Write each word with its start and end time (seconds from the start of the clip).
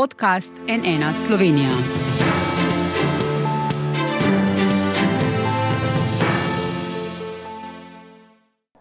podcast 0.00 0.52
NN 0.68 1.26
Slovenija. 1.26 1.70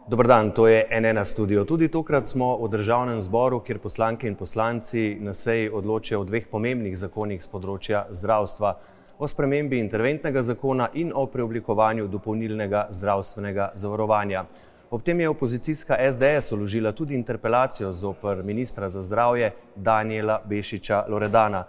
Dobr 0.08 0.28
dan, 0.28 0.52
to 0.52 0.68
je 0.68 0.88
NN 1.02 1.26
studio. 1.26 1.66
Tudi 1.66 1.88
tokrat 1.88 2.28
smo 2.28 2.58
v 2.58 2.70
državnem 2.70 3.22
zboru, 3.22 3.60
kjer 3.60 3.80
poslanke 3.80 4.28
in 4.28 4.36
poslanci 4.36 5.18
na 5.20 5.34
seji 5.34 5.70
odločajo 5.70 6.22
o 6.22 6.24
dveh 6.24 6.48
pomembnih 6.48 6.96
zakonih 6.98 7.44
z 7.44 7.52
področja 7.52 8.06
zdravstva, 8.12 8.74
o 9.20 9.28
spremembi 9.28 9.80
interventnega 9.84 10.44
zakona 10.44 10.88
in 10.94 11.12
o 11.16 11.26
preoblikovanju 11.28 12.08
dopolnilnega 12.08 12.88
zdravstvenega 12.96 13.72
zavarovanja. 13.76 14.46
Ob 14.92 15.04
tem 15.04 15.20
je 15.20 15.30
opozicijska 15.30 15.98
SDS 16.12 16.52
uložila 16.52 16.92
tudi 16.92 17.14
interpelacijo 17.14 17.92
zoper 17.92 18.44
ministra 18.44 18.90
za 18.90 19.02
zdravje 19.02 19.52
Daniela 19.76 20.42
Bešiča 20.46 21.04
Loredana. 21.10 21.66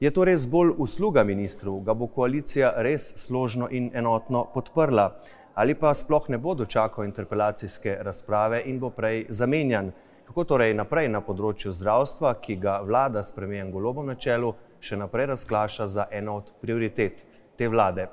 Je 0.00 0.10
to 0.10 0.24
res 0.24 0.46
bolj 0.46 0.72
usluga 0.78 1.24
ministru, 1.24 1.80
ga 1.80 1.94
bo 1.94 2.06
koalicija 2.06 2.72
res 2.76 3.06
složno 3.26 3.68
in 3.70 3.90
enotno 3.94 4.44
podprla 4.54 5.12
ali 5.54 5.74
pa 5.74 5.94
sploh 5.94 6.28
ne 6.28 6.38
bo 6.38 6.54
dočakal 6.54 7.04
interpelacijske 7.04 7.98
razprave 8.00 8.62
in 8.66 8.78
bo 8.78 8.90
prej 8.90 9.26
zamenjan? 9.28 9.92
Kako 10.26 10.44
torej 10.44 10.74
naprej 10.74 11.08
na 11.08 11.20
področju 11.20 11.72
zdravstva, 11.72 12.34
ki 12.42 12.56
ga 12.56 12.80
vlada 12.82 13.22
s 13.22 13.30
premijem 13.32 13.70
golobom 13.70 14.06
na 14.06 14.14
čelu 14.14 14.50
še 14.80 14.96
naprej 14.96 15.26
razklaša 15.26 15.86
za 15.86 16.08
eno 16.10 16.36
od 16.42 16.50
prioritet 16.60 17.22
te 17.56 17.68
vlade? 17.68 18.08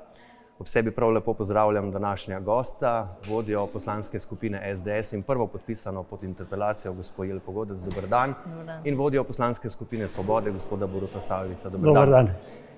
Ob 0.62 0.68
sebi 0.68 0.90
prav 0.90 1.10
lepo 1.10 1.34
pozdravljam 1.34 1.90
današnja 1.90 2.40
gosta, 2.40 3.16
vodjo 3.28 3.66
poslanske 3.66 4.18
skupine 4.18 4.76
SDS 4.76 5.12
in 5.12 5.22
prvo 5.22 5.46
podpisano 5.46 6.02
pod 6.02 6.24
interpelacijo, 6.24 6.92
gospod 6.92 7.28
Jelko 7.28 7.52
Godec, 7.52 7.80
dober 7.80 8.08
dan. 8.08 8.34
dober 8.46 8.66
dan. 8.66 8.86
In 8.86 8.98
vodjo 8.98 9.24
poslanske 9.24 9.70
skupine 9.70 10.08
Svobode, 10.08 10.50
gospoda 10.50 10.86
Boruta 10.86 11.20
Savica, 11.20 11.68
dober, 11.68 11.86
dober 11.86 12.10
dan. 12.10 12.26
dan. 12.26 12.34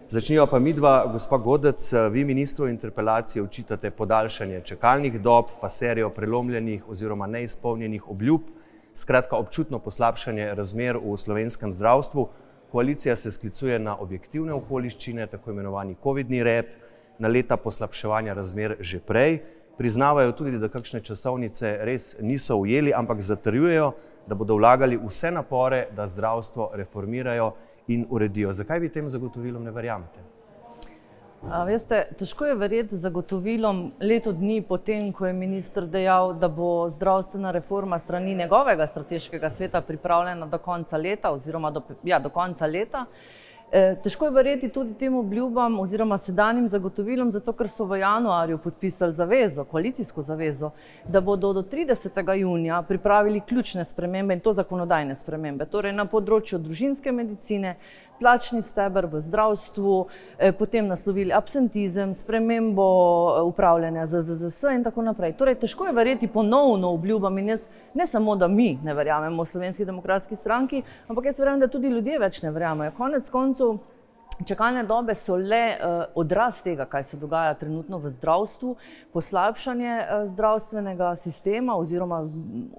Začnijo 0.08 0.46
pa 0.46 0.58
mi 0.58 0.72
dva, 0.72 1.06
gospod 1.12 1.42
Godec, 1.42 1.92
vi 2.10 2.24
ministru 2.24 2.68
interpelacije 2.68 3.42
očitate 3.42 3.90
podaljšanje 3.90 4.60
čakalnih 4.60 5.20
dob, 5.20 5.44
pa 5.60 5.68
serijo 5.68 6.10
prelomljenih 6.10 6.88
oziroma 6.88 7.26
neizpolnjenih 7.26 8.08
obljub, 8.08 8.40
skratka 8.94 9.36
občutno 9.36 9.78
poslabšanje 9.78 10.54
razmer 10.54 10.96
v 10.96 11.16
slovenskem 11.16 11.72
zdravstvu. 11.72 12.28
Koalicija 12.72 13.16
se 13.16 13.32
sklicuje 13.32 13.78
na 13.78 13.98
objektivne 13.98 14.52
okoliščine, 14.52 15.26
tako 15.26 15.50
imenovani 15.50 15.96
COVID-ni 16.02 16.42
rep, 16.42 16.83
na 17.18 17.28
leta 17.28 17.56
poslabševanja 17.56 18.34
razmer 18.34 18.76
že 18.80 19.00
prej. 19.00 19.42
Priznavajo 19.78 20.32
tudi, 20.32 20.58
da 20.58 20.68
kakšne 20.68 21.00
časovnice 21.02 21.78
res 21.82 22.14
niso 22.20 22.56
ujeli, 22.56 22.92
ampak 22.94 23.20
zatrjujejo, 23.20 23.92
da 24.26 24.34
bodo 24.34 24.54
vlagali 24.54 24.96
vse 24.96 25.30
napore, 25.30 25.88
da 25.96 26.06
zdravstvo 26.08 26.70
reformirajo 26.74 27.52
in 27.88 28.06
uredijo. 28.10 28.52
Zakaj 28.52 28.78
vi 28.78 28.88
tem 28.88 29.08
zagotovilom 29.08 29.64
ne 29.64 29.70
verjamete? 29.70 30.22
A, 31.50 31.64
veste, 31.64 31.98
težko 32.16 32.46
je 32.46 32.54
verjeti 32.56 32.96
zagotovilom 32.96 33.80
leto 34.00 34.32
dni 34.32 34.62
potem, 34.64 35.10
ko 35.12 35.26
je 35.26 35.32
ministr 35.36 35.84
dejal, 35.90 36.32
da 36.40 36.48
bo 36.48 36.88
zdravstvena 36.90 37.50
reforma 37.52 37.98
strani 37.98 38.34
njegovega 38.34 38.86
strateškega 38.86 39.50
sveta 39.50 39.80
pripravljena 39.80 40.46
do 40.46 40.58
konca 40.58 40.96
leta 40.96 41.30
oziroma 41.30 41.70
do, 41.70 41.82
ja, 42.04 42.18
do 42.18 42.30
konca 42.30 42.66
leta. 42.66 43.04
Težko 44.02 44.24
je 44.24 44.30
verjeti 44.30 44.68
tudi 44.68 44.94
tem 44.94 45.16
obljubam 45.16 45.80
oziroma 45.80 46.18
sedanjim 46.18 46.68
zagotovilom, 46.68 47.30
zato 47.34 47.52
ker 47.52 47.68
so 47.68 47.84
v 47.90 47.98
januarju 47.98 48.58
podpisali 48.58 49.12
zavezo, 49.12 49.64
koalicijsko 49.64 50.22
zavezo, 50.22 50.70
da 51.08 51.20
bodo 51.20 51.52
do 51.52 51.62
30. 51.62 52.32
junija 52.38 52.82
pripravili 52.82 53.40
ključne 53.40 53.84
spremembe 53.84 54.34
in 54.34 54.40
to 54.40 54.52
zakonodajne 54.52 55.16
spremembe, 55.16 55.66
torej 55.66 55.92
na 55.92 56.06
področju 56.06 56.58
družinske 56.62 57.12
medicine, 57.12 57.74
plačni 58.20 58.62
stebr 58.62 59.06
v 59.06 59.20
zdravstvu, 59.20 60.06
eh, 60.38 60.52
potem 60.52 60.86
naslovili 60.86 61.32
absentizem, 61.32 62.14
spremembo 62.14 62.84
eh, 62.84 63.42
upravljanja 63.42 64.06
z 64.06 64.22
ZZS 64.22 64.62
in 64.74 64.84
tako 64.84 65.02
naprej. 65.02 65.32
Torej, 65.32 65.54
težko 65.54 65.86
je 65.86 65.92
verjeti 65.92 66.26
ponovno 66.26 66.92
obljubam 66.92 67.38
in 67.38 67.48
jaz 67.48 67.68
ne 67.94 68.06
samo, 68.06 68.36
da 68.36 68.48
mi 68.48 68.78
ne 68.82 68.94
verjamemo 68.94 69.42
v 69.42 69.46
Slovenski 69.46 69.84
demokratski 69.84 70.36
stranki, 70.36 70.82
ampak 71.08 71.24
jaz 71.24 71.38
verjamem, 71.38 71.60
da 71.60 71.68
tudi 71.68 71.88
ljudje 71.88 72.18
več 72.18 72.42
ne 72.42 72.50
verjamejo. 72.50 72.92
Konec 72.96 73.30
koncev, 73.30 73.76
Čakalne 74.42 74.82
dobe 74.82 75.14
so 75.14 75.36
le 75.36 75.78
uh, 75.78 76.04
odraz 76.14 76.58
tega, 76.62 76.84
kaj 76.90 77.04
se 77.04 77.16
dogaja 77.16 77.54
trenutno 77.54 77.98
v 78.02 78.10
zdravstvu, 78.10 78.74
poslabšanje 79.12 79.92
uh, 79.94 80.24
zdravstvenega 80.26 81.12
sistema 81.16 81.76
oziroma 81.78 82.24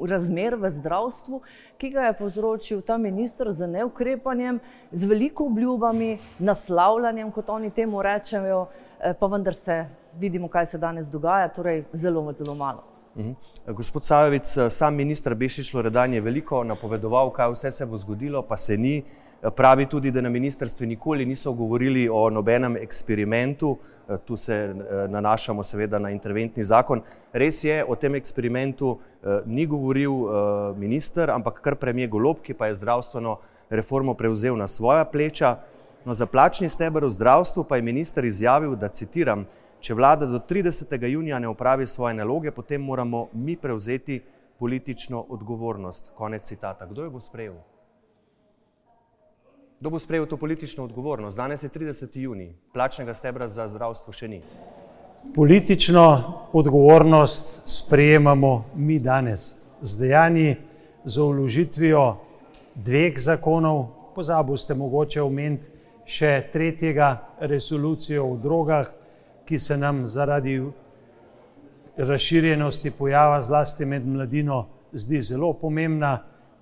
razmer 0.03 0.57
v 0.59 0.71
zdravstvu, 0.75 1.39
ki 1.79 1.89
ga 1.95 2.09
je 2.09 2.17
povzročil 2.19 2.81
ta 2.81 2.97
ministr 2.97 3.53
z 3.55 3.71
neukrepanjem, 3.71 4.59
z 4.91 5.07
veliko 5.07 5.47
obljubami, 5.47 6.17
naslavljanjem, 6.39 7.31
kot 7.31 7.49
oni 7.49 7.71
temu 7.71 8.03
rečejo, 8.03 8.67
uh, 8.67 9.15
pa 9.19 9.27
vendar 9.27 9.55
se 9.55 9.85
vidimo, 10.19 10.51
kaj 10.51 10.65
se 10.75 10.77
danes 10.77 11.07
dogaja, 11.07 11.47
torej 11.55 11.85
zelo, 11.93 12.33
zelo 12.33 12.55
malo. 12.55 12.83
Mhm. 13.15 13.31
Gospod 13.67 14.05
Sajovic, 14.05 14.57
sam 14.69 14.95
ministr 14.95 15.35
Bešič 15.35 15.73
Loredan 15.73 16.13
je 16.13 16.21
veliko 16.21 16.63
napovedoval, 16.63 17.31
kaj 17.31 17.53
vse 17.53 17.71
se 17.71 17.85
bo 17.85 17.97
zgodilo, 17.97 18.41
pa 18.43 18.57
se 18.57 18.77
ni. 18.77 19.03
Pravi 19.51 19.85
tudi, 19.85 20.11
da 20.11 20.21
na 20.21 20.29
ministrstvu 20.29 20.85
nikoli 20.85 21.25
niso 21.25 21.53
govorili 21.53 22.09
o 22.09 22.29
nobenem 22.29 22.77
eksperimentu, 22.77 23.77
tu 24.25 24.37
se 24.37 24.53
eh, 24.53 25.07
nanašamo 25.07 25.63
seveda 25.63 25.99
na 25.99 26.09
interventni 26.09 26.63
zakon. 26.63 27.01
Res 27.33 27.63
je, 27.63 27.83
o 27.87 27.95
tem 27.95 28.15
eksperimentu 28.15 28.97
eh, 28.97 29.41
ni 29.45 29.65
govoril 29.65 30.11
eh, 30.11 30.77
minister, 30.77 31.29
ampak 31.29 31.61
kar 31.61 31.75
premije 31.75 32.07
Golob, 32.07 32.41
ki 32.41 32.53
pa 32.53 32.67
je 32.67 32.75
zdravstveno 32.75 33.37
reformo 33.69 34.13
prevzel 34.13 34.57
na 34.57 34.67
svoja 34.67 35.05
pleča. 35.05 35.57
No, 36.05 36.13
za 36.13 36.25
plačni 36.25 36.69
steber 36.69 37.05
v 37.05 37.09
zdravstvu 37.09 37.63
pa 37.63 37.75
je 37.75 37.81
minister 37.81 38.25
izjavil, 38.25 38.75
da 38.75 38.87
citiram, 38.87 39.45
če 39.81 39.93
vlada 39.93 40.25
do 40.25 40.39
30. 40.39 41.05
junija 41.09 41.39
ne 41.39 41.49
upravi 41.49 41.87
svoje 41.87 42.13
naloge, 42.13 42.51
potem 42.51 42.81
moramo 42.81 43.27
mi 43.33 43.57
prevzeti 43.57 44.21
politično 44.59 45.25
odgovornost. 45.29 46.11
Konec 46.15 46.45
citata. 46.45 46.85
Kdo 46.85 47.03
jo 47.03 47.11
bo 47.11 47.21
sprejel? 47.21 47.74
Kdo 49.85 49.91
bo 49.91 49.99
sprejel 49.99 50.25
to 50.25 50.37
politično 50.37 50.83
odgovornost? 50.83 51.37
Danes 51.37 51.63
je 51.63 51.69
30. 51.69 52.17
juni, 52.17 52.55
plačnega 52.73 53.13
stebra 53.13 53.45
za 53.47 53.67
zdravstvo 53.69 54.13
še 54.13 54.27
ni. 54.27 54.39
Politično 55.35 56.05
odgovornost 56.57 57.69
sprejemamo 57.69 58.65
mi 58.75 58.97
danes 58.99 59.43
z 59.81 59.99
dejanji, 59.99 60.55
z 61.05 61.21
uložitvijo 61.21 62.17
dveh 62.73 63.19
zakonov. 63.21 63.83
Pozabil 64.15 64.57
ste 64.57 64.73
mogoče 64.73 65.21
omeniti 65.21 65.69
še 66.05 66.31
tretjega 66.53 67.11
resolucijo 67.39 68.23
o 68.25 68.39
drogah, 68.41 68.89
ki 69.45 69.59
se 69.59 69.77
nam 69.77 70.07
zaradi 70.09 70.63
razširjenosti 71.97 72.89
pojava 72.89 73.37
zlasti 73.41 73.85
med 73.85 74.07
mladino 74.07 74.63
zdi 74.93 75.21
zelo 75.21 75.53
pomembna. 75.53 76.15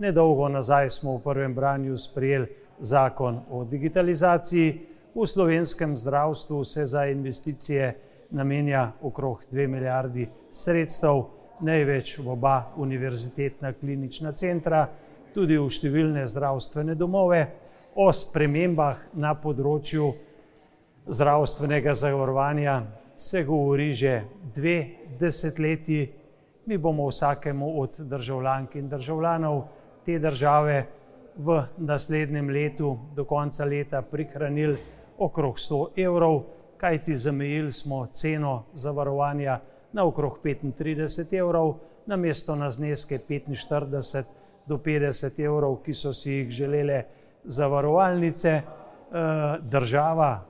Nedolgo 0.04 0.52
nazaj 0.52 0.90
smo 0.90 1.16
v 1.16 1.24
prvem 1.24 1.56
branju 1.56 1.96
sprejeli 1.98 2.63
zakon 2.84 3.40
o 3.50 3.64
digitalizaciji. 3.64 4.82
V 5.16 5.28
slovenskem 5.28 5.98
zdravstvu 5.98 6.64
se 6.64 6.86
za 6.86 7.06
investicije 7.06 7.96
namenja 8.32 8.92
okrog 9.02 9.44
2 9.52 9.68
milijardi 9.68 10.28
sredstev, 10.52 11.24
največ 11.60 12.18
v 12.18 12.30
oba 12.30 12.74
univerzitetna 12.78 13.74
klinična 13.74 14.32
centra, 14.32 14.88
tudi 15.34 15.58
v 15.58 15.70
številne 15.70 16.26
zdravstvene 16.28 16.96
domove. 16.96 17.46
O 17.96 18.10
spremembah 18.10 19.14
na 19.22 19.36
področju 19.38 20.10
zdravstvenega 21.06 21.94
zavarovanja 21.94 22.82
se 23.16 23.44
govori 23.46 23.94
že 23.94 24.24
dve 24.56 24.78
desetletji. 25.20 26.10
Mi 26.66 26.78
bomo 26.78 27.08
vsakemu 27.12 27.70
od 27.80 28.00
državljank 28.10 28.76
in 28.76 28.90
državljanov 28.90 29.64
te 30.06 30.20
države 30.20 30.86
v 31.38 31.64
naslednjem 31.78 32.50
letu, 32.50 32.98
do 33.16 33.26
konca 33.26 33.66
leta, 33.66 34.02
prihranili 34.02 34.78
okrog 35.18 35.58
100 35.58 35.88
evrov, 35.96 36.44
kajti 36.78 37.18
zamejili 37.18 37.72
smo 37.72 38.08
ceno 38.14 38.64
zavarovanja 38.74 39.60
na 39.94 40.06
okrog 40.06 40.40
35 40.44 41.38
evrov, 41.38 41.76
na 42.06 42.16
mesto 42.16 42.56
na 42.56 42.70
zneske 42.70 43.20
45 43.30 44.24
do 44.68 44.78
50 44.78 45.40
evrov, 45.40 45.82
ki 45.84 45.94
so 45.94 46.14
si 46.14 46.32
jih 46.32 46.50
želele 46.50 47.04
zavarovalnice. 47.44 48.62
Eh, 49.14 49.60
država 49.62 50.42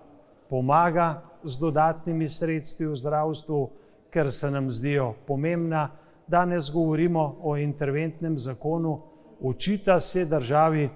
pomaga 0.49 1.21
z 1.43 1.59
dodatnimi 1.59 2.27
sredstvi 2.27 2.87
v 2.87 2.95
zdravstvu, 2.95 3.69
ker 4.09 4.31
se 4.31 4.51
nam 4.51 4.71
zdijo 4.71 5.13
pomembna. 5.27 5.89
Danes 6.27 6.71
govorimo 6.71 7.35
o 7.41 7.57
interventnem 7.57 8.37
zakonu, 8.37 9.01
očita 9.41 9.99
se 9.99 10.25
državi, 10.25 10.89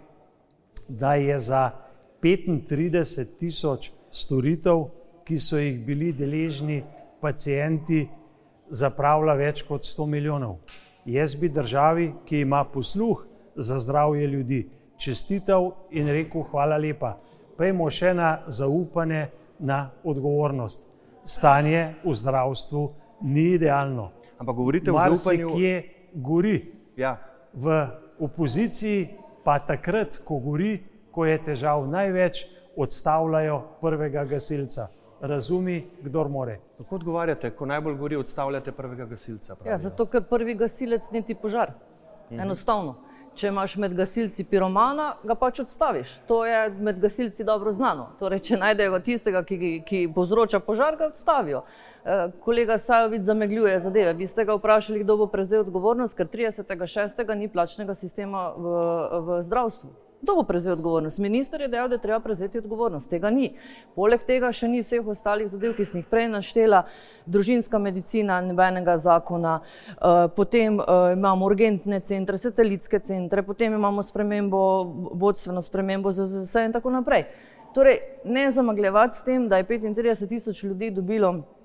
da 0.87 1.13
je 1.15 1.39
za 1.39 1.71
35 2.21 3.37
tisoč 3.39 3.91
storitev, 4.11 4.85
ki 5.23 5.39
so 5.39 5.57
jih 5.57 5.85
bili 5.85 6.13
deležni 6.13 6.83
pacijenti, 7.21 8.07
zapravila 8.69 9.33
več 9.33 9.61
kot 9.67 9.83
100 9.83 10.05
milijonov. 10.07 10.57
Jaz 11.05 11.35
bi 11.35 11.49
državi, 11.49 12.13
ki 12.25 12.39
ima 12.39 12.63
posluh 12.63 13.25
za 13.55 13.77
zdravje 13.79 14.27
ljudi, 14.27 14.69
čestitev 14.97 15.71
in 15.91 16.07
rekel: 16.07 16.43
Hvala 16.51 16.77
lepa. 16.77 17.17
Pejmo 17.57 17.89
še 17.89 18.13
na 18.13 18.39
zaupanje, 18.47 19.27
na 19.59 19.89
odgovornost. 20.03 20.83
Stanje 21.25 21.93
v 22.05 22.13
zdravstvu 22.13 22.83
ni 23.21 23.53
idealno. 23.57 24.11
Ampak 24.37 24.55
govorite 24.55 24.91
o 24.91 24.93
Mar 24.93 25.09
se 25.09 25.15
zaupanju. 25.15 25.49
kje 25.55 25.83
gori. 26.13 26.73
Ja, 26.97 27.17
V 27.53 27.87
opoziciji 28.19 29.07
pa 29.43 29.59
takrat, 29.59 30.19
ko 30.25 30.39
gori, 30.39 30.83
ko 31.11 31.25
je 31.25 31.37
težav 31.43 31.87
največ, 31.87 32.45
odstavljajo 32.77 33.61
prvega 33.81 34.25
gasilca. 34.25 34.87
Razumi, 35.21 35.87
kdor 36.03 36.29
more. 36.29 36.59
kako 36.77 36.95
odgovarjate, 36.95 37.49
ko 37.49 37.65
najbolj 37.65 37.95
gori, 37.97 38.15
odstavljate 38.15 38.71
prvega 38.71 39.05
gasilca? 39.05 39.53
Ja, 39.53 39.55
pravijo? 39.55 39.77
zato, 39.77 40.05
ker 40.05 40.23
prvi 40.29 40.55
gasilec 40.55 41.09
niti 41.11 41.35
požar. 41.35 41.71
Mhm. 42.31 42.39
Enostavno. 42.39 42.95
Če 43.37 43.51
imaš 43.51 43.75
med 43.77 43.93
gasilci 43.93 44.41
piromana, 44.49 45.11
ga 45.23 45.35
pač 45.37 45.59
odstaviš. 45.61 46.15
To 46.25 46.39
je 46.45 46.71
med 46.81 46.97
gasilci 47.01 47.45
dobro 47.45 47.69
znano. 47.71 48.07
Torej, 48.17 48.41
če 48.47 48.57
najdejo 48.57 48.97
tistega, 49.05 49.43
ki, 49.45 49.75
ki 49.85 49.99
povzroča 50.15 50.59
požar, 50.65 50.97
ga 50.97 51.11
odstavijo. 51.11 51.61
Eh, 52.07 52.31
Kolega 52.41 52.77
Sajovic 52.81 53.29
zamegljuje 53.29 53.79
zadeve. 53.85 54.13
Vi 54.17 54.27
ste 54.27 54.45
ga 54.45 54.55
vprašali, 54.57 55.03
kdo 55.03 55.19
bo 55.21 55.27
prevzel 55.29 55.61
odgovornost, 55.67 56.17
ker 56.17 56.27
30.6. 56.33 57.35
ni 57.35 57.51
plačnega 57.51 57.95
sistema 57.95 58.49
v, 58.57 58.75
v 59.27 59.41
zdravstvu. 59.45 60.06
Kdo 60.21 60.35
bo 60.35 60.43
prevzel 60.43 60.73
odgovornost? 60.73 61.19
Minister 61.19 61.61
je 61.61 61.67
dejal, 61.67 61.87
da 61.89 61.95
je 61.95 62.01
treba 62.01 62.19
prevzeti 62.19 62.57
odgovornost. 62.57 63.09
Tega 63.09 63.29
ni. 63.29 63.51
Poleg 63.95 64.23
tega 64.25 64.49
še 64.51 64.67
ni 64.67 64.81
vseh 64.81 65.05
ostalih 65.05 65.49
zadev, 65.51 65.75
ki 65.77 65.85
sem 65.85 65.99
jih 66.01 66.07
prej 66.09 66.25
naštela. 66.31 66.79
Družinska 67.29 67.77
medicina, 67.77 68.39
nobenega 68.41 68.97
zakona, 68.97 69.59
eh, 69.61 70.25
potem 70.35 70.79
eh, 70.81 71.11
imamo 71.13 71.45
urgentne 71.45 71.99
centre, 71.99 72.37
satelitske 72.41 72.99
centre, 72.99 73.43
potem 73.45 73.77
imamo 73.77 74.01
spremembo, 74.03 74.63
vodstveno 75.13 75.61
spremembo 75.61 76.11
ZZS 76.11 76.65
in 76.65 76.73
tako 76.73 76.95
naprej. 76.97 77.27
Torej, 77.77 77.99
ne 78.25 78.49
zamagljevati 78.51 79.15
s 79.15 79.23
tem, 79.23 79.45
da 79.49 79.61
je 79.61 79.69
35 79.69 80.27
tisoč 80.29 80.63
ljudi 80.63 80.89
dobilo 80.91 81.56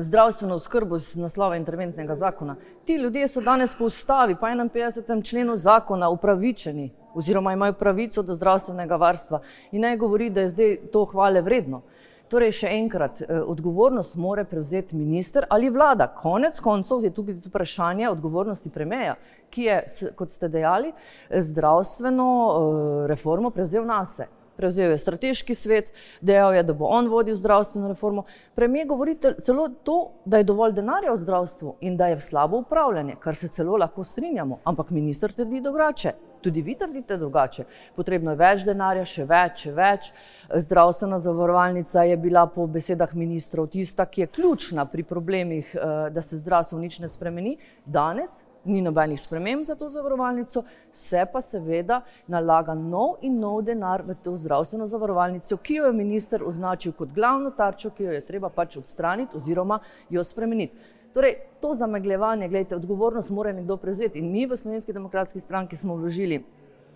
zdravstveno 0.00 0.54
oskrbo 0.54 0.98
z 0.98 1.14
naslova 1.16 1.56
interventnega 1.56 2.16
zakona. 2.16 2.56
Ti 2.84 2.94
ljudje 2.94 3.28
so 3.28 3.40
danes 3.40 3.74
po 3.74 3.84
ustavi, 3.84 4.34
po 4.34 4.46
51. 4.46 5.24
členu 5.30 5.56
zakona, 5.56 6.08
upravičeni 6.08 6.90
oziroma 7.14 7.52
imajo 7.52 7.72
pravico 7.72 8.22
do 8.22 8.34
zdravstvenega 8.34 8.96
varstva 8.96 9.40
in 9.72 9.82
naj 9.82 9.96
govori, 9.96 10.30
da 10.30 10.40
je 10.40 10.48
zdaj 10.48 10.76
to 10.92 11.04
hvale 11.04 11.42
vredno. 11.42 11.82
Torej, 12.28 12.52
še 12.52 12.68
enkrat, 12.76 13.22
eh, 13.22 13.40
odgovornost 13.40 14.16
mora 14.16 14.44
prevzeti 14.44 14.96
minister 14.96 15.46
ali 15.48 15.70
vlada. 15.70 16.06
Konec 16.06 16.60
koncev 16.60 17.04
je 17.04 17.10
tukaj 17.10 17.34
tudi 17.34 17.48
vprašanje 17.48 18.08
odgovornosti 18.08 18.70
premijeja, 18.70 19.14
ki 19.50 19.62
je, 19.62 19.78
kot 20.16 20.32
ste 20.32 20.48
dejali, 20.48 20.92
eh, 20.92 21.42
zdravstveno 21.42 22.28
eh, 22.48 23.06
reformo 23.08 23.50
prevzel 23.50 23.86
nase. 23.86 24.26
Prevzel 24.58 24.90
je 24.90 24.98
strateški 24.98 25.54
svet, 25.54 25.92
dejal 26.20 26.54
je, 26.54 26.62
da 26.66 26.74
bo 26.74 26.88
on 26.90 27.06
vodil 27.08 27.36
zdravstveno 27.38 27.88
reformo. 27.88 28.24
Premijer 28.54 28.88
govori 28.90 29.14
celo 29.42 29.68
to, 29.68 29.98
da 30.24 30.40
je 30.40 30.48
dovolj 30.48 30.72
denarja 30.74 31.12
v 31.12 31.20
zdravstvu 31.22 31.74
in 31.80 31.96
da 31.96 32.08
je 32.10 32.20
slabo 32.20 32.58
upravljanje, 32.64 33.14
kar 33.20 33.36
se 33.36 33.48
celo 33.48 33.76
lahko 33.76 34.04
strinjamo, 34.04 34.58
ampak 34.64 34.90
minister 34.90 35.32
trdi 35.32 35.60
drugače. 35.60 36.12
Tudi 36.42 36.62
vi 36.62 36.74
trdite 36.74 37.16
drugače. 37.16 37.64
Potrebno 37.94 38.34
je 38.34 38.38
več 38.42 38.66
denarja, 38.66 39.06
še 39.06 39.28
več, 39.30 39.62
še 39.62 39.76
več. 39.78 40.10
Zdravstvena 40.54 41.18
zavarovalnica 41.22 42.02
je 42.06 42.16
bila 42.16 42.46
po 42.50 42.66
besedah 42.66 43.14
ministrov 43.14 43.70
tista, 43.70 44.06
ki 44.06 44.20
je 44.26 44.32
ključna 44.40 44.86
pri 44.90 45.06
problemih, 45.06 45.70
eh, 45.74 46.10
da 46.10 46.22
se 46.22 46.38
zdravstvo 46.38 46.78
nič 46.78 46.98
ne 46.98 47.08
spremeni. 47.08 47.58
Danes 47.86 48.42
ni 48.64 48.82
nobenih 48.82 49.20
sprememb 49.20 49.64
za 49.64 49.74
to 49.74 49.88
zavarovalnico, 49.88 50.62
se 50.92 51.24
pa 51.32 51.42
seveda 51.42 52.00
nalaga 52.26 52.74
nov 52.74 53.16
in 53.22 53.38
nov 53.40 53.62
denar 53.62 54.02
v 54.02 54.14
to 54.22 54.36
zdravstveno 54.36 54.86
zavarovalnico, 54.86 55.56
ki 55.56 55.74
jo 55.74 55.86
je 55.86 55.92
minister 55.92 56.42
označil 56.44 56.92
kot 56.92 57.14
glavno 57.14 57.50
tarčo, 57.50 57.90
ki 57.90 58.04
jo 58.04 58.12
je 58.12 58.26
treba 58.26 58.48
pač 58.48 58.76
odstraniti 58.76 59.36
oziroma 59.36 59.78
jo 60.10 60.24
spremeniti. 60.24 60.76
Torej, 61.14 61.34
to 61.60 61.74
zamegljevanje, 61.74 62.48
gledajte, 62.48 62.76
odgovornost 62.76 63.30
mora 63.30 63.52
nekdo 63.52 63.76
prevzeti 63.76 64.18
in 64.18 64.30
mi 64.32 64.46
v 64.46 64.56
Slovenski 64.56 64.92
demokratski 64.92 65.40
stranki 65.40 65.76
smo 65.76 65.96
vložili 65.96 66.44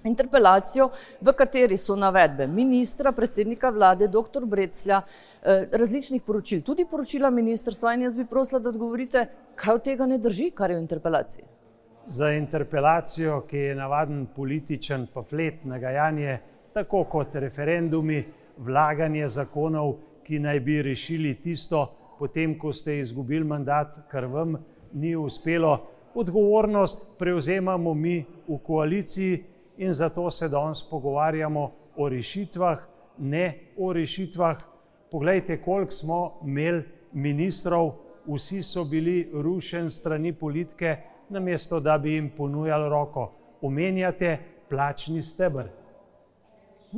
interpelacijo, 0.05 0.91
v 1.21 1.33
kateri 1.33 1.77
so 1.77 1.97
navedbe 1.97 2.47
ministra, 2.47 3.13
predsednika 3.13 3.71
vlade, 3.71 4.09
dr. 4.09 4.45
Breclja, 4.47 5.03
eh, 5.43 5.69
različnih 5.73 6.23
poročil, 6.23 6.63
tudi 6.63 6.87
poročila 6.91 7.31
ministrstva 7.31 7.95
in 7.95 8.03
jaz 8.03 8.17
bi 8.17 8.25
prosila, 8.25 8.61
da 8.61 8.69
odgovorite, 8.69 9.27
kaj 9.55 9.75
od 9.75 9.83
tega 9.83 10.07
ne 10.07 10.19
drži, 10.19 10.51
kar 10.51 10.71
je 10.71 10.77
v 10.77 10.81
interpelaciji. 10.81 11.45
Za 12.09 12.33
interpelacijo, 12.33 13.41
ki 13.47 13.57
je 13.57 13.75
navaden 13.75 14.27
političen 14.37 15.07
pamflet, 15.15 15.65
nagajanje, 15.65 16.39
tako 16.75 17.05
kot 17.05 17.35
referendumi, 17.35 18.25
vlaganje 18.59 19.29
zakonov, 19.29 19.95
ki 20.25 20.39
naj 20.39 20.61
bi 20.61 20.83
rešili 20.83 21.35
tisto, 21.35 21.87
potem 22.19 22.59
ko 22.59 22.73
ste 22.73 22.99
izgubili 22.99 23.45
mandat, 23.45 23.95
kar 24.11 24.27
vam 24.27 24.57
ni 24.93 25.17
uspelo. 25.17 25.79
Odgovornost 26.15 27.19
prevzemamo 27.19 27.95
mi 27.95 28.25
v 28.49 28.59
koaliciji 28.59 29.45
in 29.77 29.93
zato 29.93 30.31
se 30.31 30.49
danes 30.49 30.83
pogovarjamo 30.91 31.71
o 31.97 32.09
rešitvah, 32.09 32.79
ne 33.19 33.59
o 33.77 33.93
rešitvah. 33.93 34.57
Poglejte, 35.11 35.63
koliko 35.63 35.93
smo 35.93 36.41
imeli 36.45 36.83
ministrov, 37.13 37.93
vsi 38.27 38.63
so 38.63 38.85
bili 38.85 39.31
rušeni 39.33 39.91
strani 39.91 40.33
politike, 40.33 40.97
namesto 41.29 41.81
da 41.81 41.99
bi 41.99 42.15
jim 42.15 42.31
ponujali 42.37 42.89
roko. 42.89 43.33
Omenjate 43.63 44.39
plačni 44.69 45.23
stebr. 45.23 45.69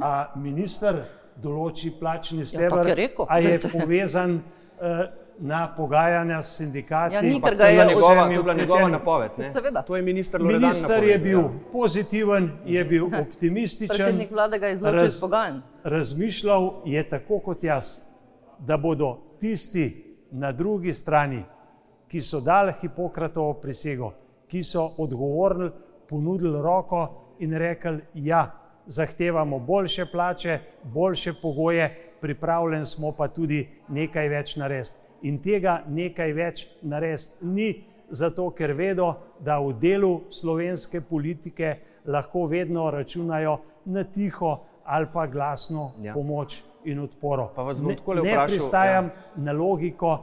A 0.03 0.33
minister 0.37 0.95
določi 1.43 1.93
plačni 2.01 2.45
stebr, 2.45 2.71
tako 2.71 2.89
je 2.89 2.95
rekel, 2.95 3.27
a 3.29 3.39
je 3.39 3.59
povezan 3.73 4.35
uh, 4.35 5.05
na 5.39 5.75
pogajanja 5.77 6.43
s 6.43 6.57
sindikati. 6.57 7.15
Ja, 7.15 7.23
ni, 7.23 7.35
Ampak 7.35 7.51
ker 7.51 7.59
to 7.59 7.63
ga 7.63 7.69
je 7.69 7.75
bila 7.75 7.85
je 7.85 7.95
njegova, 7.95 8.27
to 8.27 8.33
je 8.33 8.43
bila 8.43 8.55
njegova 8.55 8.89
napoved. 8.89 9.31
Ne? 9.39 9.53
Seveda. 9.53 9.83
To 9.83 9.97
je 9.97 10.03
minister 10.03 10.43
Loredan 10.43 10.61
Minister 10.61 11.05
je 11.05 11.19
napovedal, 11.19 11.43
bil 11.43 11.57
ja. 11.57 11.73
pozitiven, 11.73 12.51
je 12.65 12.85
bil 12.85 13.07
optimističen. 13.21 13.97
Predsednik 13.97 14.31
vlade 14.31 14.59
ga 14.59 14.67
je 14.67 14.75
izločil 14.75 15.07
iz 15.07 15.21
pogajanj. 15.21 15.59
Razmišljal 15.85 16.73
je 16.85 17.09
tako 17.09 17.39
kot 17.39 17.65
jaz, 17.65 18.01
da 18.59 18.77
bodo 18.77 19.19
tisti 19.41 20.05
na 20.31 20.53
drugi 20.53 20.93
strani, 20.93 21.45
ki 22.09 22.21
so 22.21 22.41
dali 22.41 22.73
Hipokratovo 22.81 23.55
prisego, 23.55 24.13
ki 24.49 24.63
so 24.63 24.95
odgovorni, 24.99 25.71
ponudili 26.09 26.63
roko 26.63 27.09
in 27.39 27.53
rekli: 27.59 28.01
Ja, 28.15 28.51
zahtevamo 28.87 29.59
boljše 29.59 30.07
plače, 30.13 30.59
boljše 30.83 31.33
pogoje, 31.43 32.15
pripravljen 32.21 32.87
smo 32.87 33.13
pa 33.13 33.29
tudi 33.29 33.69
nekaj 33.89 34.29
več 34.29 34.57
narediti. 34.57 35.04
In 35.25 35.41
tega 35.43 35.83
nekaj 35.89 36.33
več 36.37 36.67
narediti 36.83 37.49
ni, 37.49 37.69
zato 38.11 38.51
ker 38.53 38.75
vedo, 38.77 39.15
da 39.41 39.59
v 39.59 39.73
delu 39.81 40.13
slovenske 40.31 41.01
politike 41.09 41.77
lahko 42.07 42.47
vedno 42.47 42.91
računajo 42.93 43.59
na 43.85 44.05
tiho 44.05 44.59
ali 44.85 45.07
pa 45.13 45.27
glasno 45.27 45.93
Ja. 46.03 46.13
pomoč 46.15 46.63
in 46.85 46.99
odporo. 47.01 47.51
Pa 47.57 47.63
vas 47.63 47.81
bom 47.81 47.89
ne, 47.89 47.97
takole 47.97 48.23
ne 48.23 48.31
vprašal, 48.31 48.49
pristajam 48.49 49.05
ja. 49.05 49.11
ja. 49.11 49.43
na 49.43 49.53
logiko, 49.53 50.19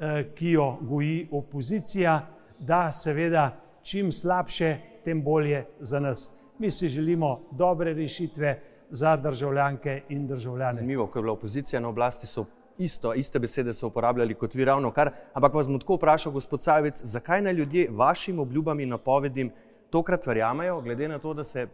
eh, 0.00 0.24
ki 0.34 0.50
jo 0.50 0.78
goji 0.80 1.28
opozicija, 1.32 2.20
da 2.58 2.90
seveda 2.92 3.50
čim 3.82 4.12
slabše, 4.12 4.76
tem 5.04 5.22
bolje 5.22 5.64
za 5.80 6.00
nas. 6.00 6.38
Mi 6.58 6.70
si 6.70 6.88
želimo 6.88 7.40
dobre 7.50 7.94
rešitve 7.94 8.60
za 8.90 9.16
državljanke 9.16 10.02
in 10.08 10.26
državljane. 10.26 10.74
Zanimivo, 10.74 11.06
ko 11.06 11.18
je 11.18 11.22
bila 11.22 11.32
opozicija 11.32 11.80
na 11.80 11.88
oblasti, 11.88 12.26
so 12.26 12.44
isto, 12.78 13.14
iste 13.14 13.38
besede 13.38 13.74
so 13.74 13.86
uporabljali 13.86 14.34
kot 14.34 14.54
vi 14.54 14.64
ravno 14.64 14.90
kar. 14.90 15.10
Ampak 15.34 15.54
vas 15.54 15.68
bom 15.68 15.80
tako 15.80 15.96
vprašal, 15.96 16.32
gospod 16.32 16.62
Sajovic, 16.62 17.02
zakaj 17.04 17.42
naj 17.42 17.52
ljudje 17.52 17.88
vašim 17.90 18.38
obljubam 18.38 18.80
in 18.80 18.88
napovedim 18.88 19.52
tokrat 19.90 20.26
verjamejo, 20.26 20.80
glede 20.80 21.08
na 21.08 21.18
to, 21.18 21.34
da 21.34 21.44
se 21.44 21.66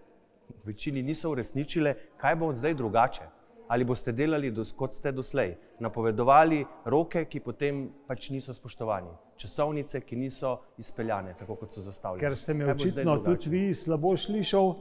v 0.48 0.54
večini 0.64 1.02
niso 1.02 1.30
uresničile, 1.30 1.94
kaj 2.16 2.36
bo 2.36 2.46
od 2.46 2.56
zdaj 2.56 2.74
drugače? 2.74 3.22
Ali 3.68 3.84
boste 3.84 4.12
delali 4.12 4.50
dos, 4.50 4.72
kot 4.72 4.94
ste 4.94 5.12
doslej, 5.12 5.54
napovedovali 5.78 6.64
roke, 6.84 7.24
ki 7.28 7.40
potem 7.44 7.82
pač 8.08 8.30
niso 8.32 8.54
spoštovani, 8.56 9.10
časovnice, 9.36 10.00
ki 10.00 10.16
niso 10.16 10.54
izpeljane, 10.80 11.34
tako 11.38 11.58
kot 11.60 11.76
so 11.76 11.84
zastavljene. 11.84 12.22
Ker 12.24 12.36
ste 12.36 12.54
me 12.54 12.70
očitno 12.72 13.18
tudi 13.24 13.50
vi 13.52 13.74
slabo 13.74 14.16
slišal, 14.16 14.72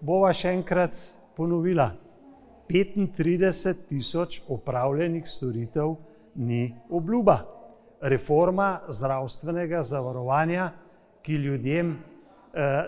bova 0.00 0.32
še 0.34 0.56
enkrat 0.58 0.98
ponovila. 1.36 1.92
35 2.72 3.74
tisoč 3.88 4.40
opravljenih 4.48 5.28
storitev 5.28 5.94
ni 6.34 6.74
obljuba. 6.90 7.38
Reforma 8.00 8.80
zdravstvenega 8.88 9.82
zavarovanja, 9.82 10.70
ki 11.22 11.32
ljudem 11.32 11.90
eh, 12.54 12.84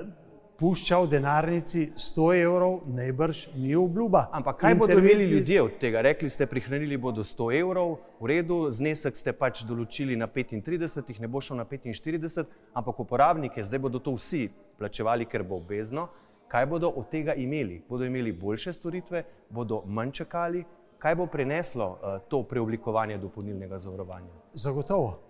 pušča 0.58 0.98
v 0.98 1.08
denarnici 1.10 1.82
100 1.96 2.40
evrov, 2.40 2.80
najbrž 2.86 3.46
ni 3.56 3.74
obljuba. 3.76 4.28
Ampak 4.32 4.56
kaj 4.56 4.74
bodo 4.74 4.98
imeli 4.98 5.24
ljudje 5.24 5.62
od 5.62 5.78
tega? 5.80 6.00
Rekli 6.00 6.30
ste, 6.30 6.46
prihranili 6.46 6.96
bodo 6.96 7.24
100 7.24 7.60
evrov, 7.60 7.98
v 8.20 8.26
redu, 8.26 8.70
znesek 8.70 9.16
ste 9.16 9.36
pač 9.36 9.66
določili 9.68 10.16
na 10.16 10.26
35, 10.26 11.10
jih 11.12 11.20
ne 11.20 11.28
bo 11.28 11.42
šel 11.44 11.60
na 11.60 11.68
45, 11.68 12.48
ampak 12.74 13.00
uporabnike, 13.04 13.64
zdaj 13.64 13.82
bodo 13.82 14.00
to 14.00 14.16
vsi 14.16 14.48
plačevali, 14.78 15.28
ker 15.28 15.42
bo 15.42 15.60
obvezno. 15.60 16.08
Kaj 16.48 16.66
bodo 16.66 16.88
od 16.88 17.10
tega 17.10 17.34
imeli? 17.34 17.82
Bodo 17.88 18.04
imeli 18.04 18.32
boljše 18.32 18.72
storitve, 18.72 19.24
bodo 19.50 19.82
manj 19.86 20.10
čakali? 20.10 20.64
Kaj 20.98 21.14
bo 21.14 21.26
prineslo 21.26 21.88
uh, 21.90 22.18
to 22.28 22.42
preoblikovanje 22.42 23.18
dopolnilnega 23.18 23.78
zavarovanja? 23.78 24.30
Zagotovo. 24.54 25.20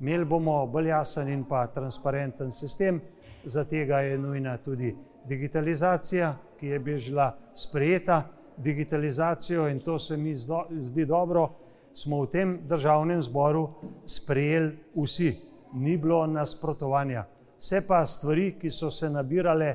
Imeli 0.00 0.24
bomo 0.24 0.66
bolj 0.66 0.88
jasen 0.88 1.28
in 1.28 1.44
pa 1.44 1.66
transparenten 1.66 2.52
sistem, 2.52 3.00
za 3.44 3.64
tega 3.64 4.00
je 4.00 4.18
nujna 4.18 4.56
tudi 4.56 4.96
digitalizacija, 5.24 6.36
ki 6.60 6.66
je 6.66 6.78
bila 6.78 7.36
sprejeta. 7.54 8.22
Digitalizacijo 8.56 9.68
in 9.68 9.78
to 9.80 9.98
se 9.98 10.16
mi 10.16 10.34
zdi 10.36 11.04
dobro, 11.06 11.48
smo 11.94 12.22
v 12.22 12.26
tem 12.26 12.58
državnem 12.66 13.22
zboru 13.22 13.68
sprejeli 14.06 14.78
vsi, 14.94 15.36
ni 15.74 15.96
bilo 15.96 16.26
nasprotovanja. 16.26 17.24
Vse 17.58 17.82
pa 17.86 18.06
stvari, 18.06 18.52
ki 18.60 18.70
so 18.70 18.90
se 18.90 19.10
nabirale 19.10 19.74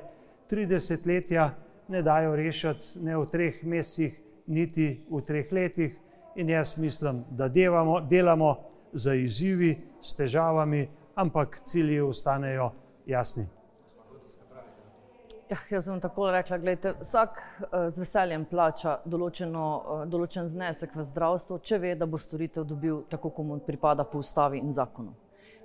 30 0.51 1.07
letja, 1.07 1.51
ne 1.87 2.01
dajo 2.01 2.35
rešiti 2.35 2.99
ne 3.01 3.17
v 3.17 3.25
treh 3.31 3.63
mesecih, 3.63 4.19
niti 4.47 5.05
v 5.09 5.21
treh 5.21 5.51
letih. 5.51 5.99
In 6.35 6.49
jaz 6.49 6.77
mislim, 6.77 7.23
da 7.29 7.47
delamo, 7.47 7.99
delamo 8.01 8.55
za 8.93 9.13
izzivi, 9.13 9.75
s 10.01 10.13
težavami, 10.13 10.87
ampak 11.15 11.59
cilji 11.63 12.01
ostanejo 12.01 12.71
jasni. 13.05 13.45
Ja, 15.49 15.57
jaz 15.69 15.89
bom 15.89 15.99
tako 16.01 16.31
rekla, 16.31 16.57
gledajte, 16.57 16.93
vsak 17.01 17.37
uh, 17.37 17.67
z 17.91 17.99
veseljem 18.01 18.45
plača 18.49 18.95
določeno, 19.05 19.65
uh, 19.65 20.05
določen 20.09 20.47
znesek 20.49 20.95
v 20.95 21.03
zdravstvu, 21.05 21.59
če 21.61 21.77
ve, 21.83 21.91
da 21.99 22.07
bo 22.09 22.17
storitev 22.17 22.65
dobil 22.65 23.03
tako, 23.11 23.29
kot 23.29 23.45
mu 23.45 23.59
pripada 23.61 24.05
po 24.07 24.23
ustavi 24.23 24.63
in 24.63 24.71
zakonu. 24.73 25.13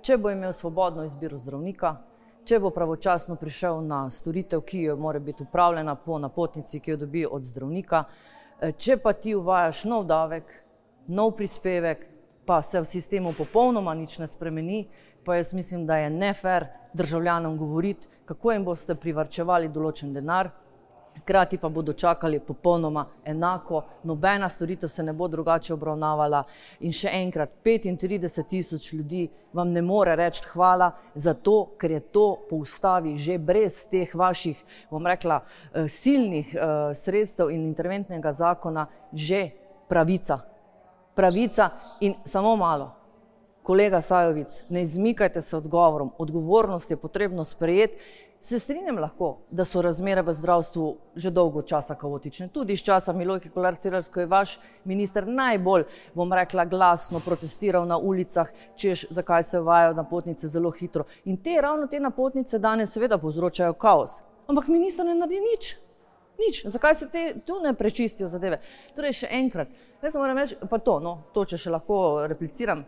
Če 0.05 0.19
bo 0.21 0.29
imel 0.29 0.53
svobodno 0.53 1.07
izbiro 1.07 1.39
zdravnika, 1.41 1.95
če 2.49 2.57
bo 2.59 2.71
pravočasno 2.73 3.35
prišel 3.37 3.83
na 3.85 4.07
storitev, 4.09 4.63
ki 4.65 4.79
jo 4.87 4.95
mora 4.97 5.19
biti 5.21 5.43
upravljena 5.45 5.93
po 5.95 6.17
napotnici, 6.17 6.79
ki 6.81 6.95
jo 6.95 6.97
dobi 7.03 7.21
od 7.29 7.43
zdravnika, 7.45 7.99
uh, 8.07 8.71
če 8.73 8.97
pa 9.03 9.13
ti 9.13 9.35
uvajaš 9.37 9.83
nov 9.85 10.07
davek, 10.09 10.49
nov 11.13 11.35
prispevek, 11.37 12.07
pa 12.49 12.63
se 12.65 12.81
v 12.81 12.89
sistemu 12.89 13.35
popolnoma 13.37 13.93
nič 13.93 14.17
ne 14.17 14.27
spremeni, 14.27 14.87
pa 15.25 15.37
jaz 15.37 15.53
mislim, 15.53 15.85
da 15.85 15.99
je 16.01 16.09
nefer 16.09 16.65
državljanom 16.97 17.57
govoriti, 17.57 18.09
kako 18.25 18.55
jim 18.55 18.65
boste 18.65 18.95
privrčevali 18.97 19.69
določen 19.69 20.15
denar, 20.17 20.49
hkrati 21.17 21.57
pa 21.57 21.69
bodo 21.69 21.93
čakali 21.93 22.39
popolnoma 22.39 23.05
enako, 23.25 23.83
nobena 24.03 24.49
storitev 24.49 24.89
se 24.89 25.03
ne 25.03 25.13
bo 25.13 25.27
drugače 25.27 25.73
obravnavala. 25.73 26.43
In 26.79 26.93
še 26.93 27.09
enkrat, 27.13 27.49
35 27.65 28.47
tisoč 28.49 28.93
ljudi 28.93 29.27
vam 29.53 29.71
ne 29.71 29.81
more 29.81 30.15
reči 30.15 30.43
hvala, 30.53 30.91
zato 31.15 31.75
ker 31.77 31.91
je 31.91 31.99
to 31.99 32.27
po 32.49 32.61
ustavi 32.65 33.17
že 33.17 33.37
brez 33.37 33.85
teh 33.91 34.15
vaših, 34.15 34.63
bom 34.91 35.05
rekla, 35.07 35.41
eh, 35.73 35.87
silnih 35.87 36.55
uh, 36.55 36.95
sredstev 36.95 37.51
in 37.51 37.65
interventnega 37.67 38.33
zakona 38.33 38.87
že 39.13 39.49
pravica. 39.87 40.39
Pravica 41.15 41.69
in 42.01 42.15
samo 42.25 42.55
malo 42.55 42.99
kolega 43.69 44.01
Sajovic, 44.01 44.63
ne 44.69 44.81
izmikajte 44.81 45.41
se 45.41 45.57
odgovorom, 45.57 46.11
odgovornost 46.17 46.91
je 46.91 46.97
potrebno 46.97 47.43
sprejeti. 47.43 48.01
Se 48.41 48.59
strinjam 48.59 48.97
lahko, 48.97 49.37
da 49.51 49.65
so 49.65 49.81
razmere 49.81 50.21
v 50.21 50.33
zdravstvu 50.33 50.85
že 51.15 51.31
dolgo 51.31 51.61
časa 51.61 51.95
kaotične. 51.95 52.47
Tudi 52.47 52.73
iz 52.73 52.83
časa 52.83 53.13
Milojke 53.13 53.49
Kolar-Cirarsko 53.49 54.19
je 54.19 54.29
vaš 54.31 54.59
minister 54.85 55.27
najbolj, 55.27 55.83
bom 56.15 56.33
rekla, 56.33 56.65
glasno 56.65 57.19
protestiral 57.19 57.87
na 57.87 57.97
ulicah, 57.97 58.47
češ 58.75 59.05
zakaj 59.09 59.43
se 59.43 59.59
uvajajo 59.59 59.93
napotnice 59.93 60.47
zelo 60.47 60.71
hitro. 60.71 61.03
In 61.25 61.37
te 61.37 61.57
ravno 61.61 61.87
te 61.87 61.99
napotnice 61.99 62.59
danes 62.59 62.93
seveda 62.93 63.17
povzročajo 63.17 63.73
kaos. 63.73 64.21
Ampak 64.47 64.67
minister 64.67 65.05
ne 65.05 65.15
naredi 65.15 65.41
nič. 65.43 65.75
Nič. 66.39 66.61
Zakaj 66.65 66.95
se 66.95 67.09
te 67.11 67.33
tu 67.45 67.59
ne 67.59 67.73
prečistijo 67.73 68.29
zadeve? 68.31 68.61
Torej, 68.95 69.17
še 69.23 69.33
enkrat, 69.41 69.75
jaz 70.01 70.15
moram 70.15 70.39
reči, 70.39 70.55
pa 70.69 70.79
to, 70.79 70.99
no, 71.03 71.17
to 71.35 71.43
če 71.43 71.59
še 71.59 71.75
lahko 71.75 71.99
repliciram 72.31 72.85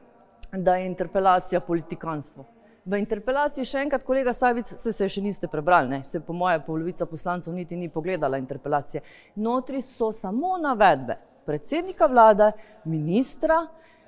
da 0.52 0.76
je 0.76 0.86
interpelacija 0.86 1.60
politikanstvo. 1.60 2.46
V 2.82 2.98
interpelaciji 2.98 3.66
še 3.68 3.84
enkrat, 3.86 4.02
kolega 4.04 4.34
Savic, 4.34 4.72
se, 4.74 4.90
se 4.90 5.08
še 5.10 5.22
niste 5.22 5.46
prebrali, 5.48 5.90
ne? 5.90 6.00
se 6.04 6.20
po 6.26 6.34
moje 6.34 6.58
polovica 6.66 7.06
poslancev 7.06 7.54
niti 7.54 7.78
ni 7.78 7.92
pogledala 7.94 8.40
interpelacije. 8.42 9.04
Notri 9.36 9.84
so 9.86 10.10
samo 10.12 10.56
navedbe 10.58 11.20
predsednika 11.46 12.08
vlade, 12.10 12.52
ministra, 12.90 13.60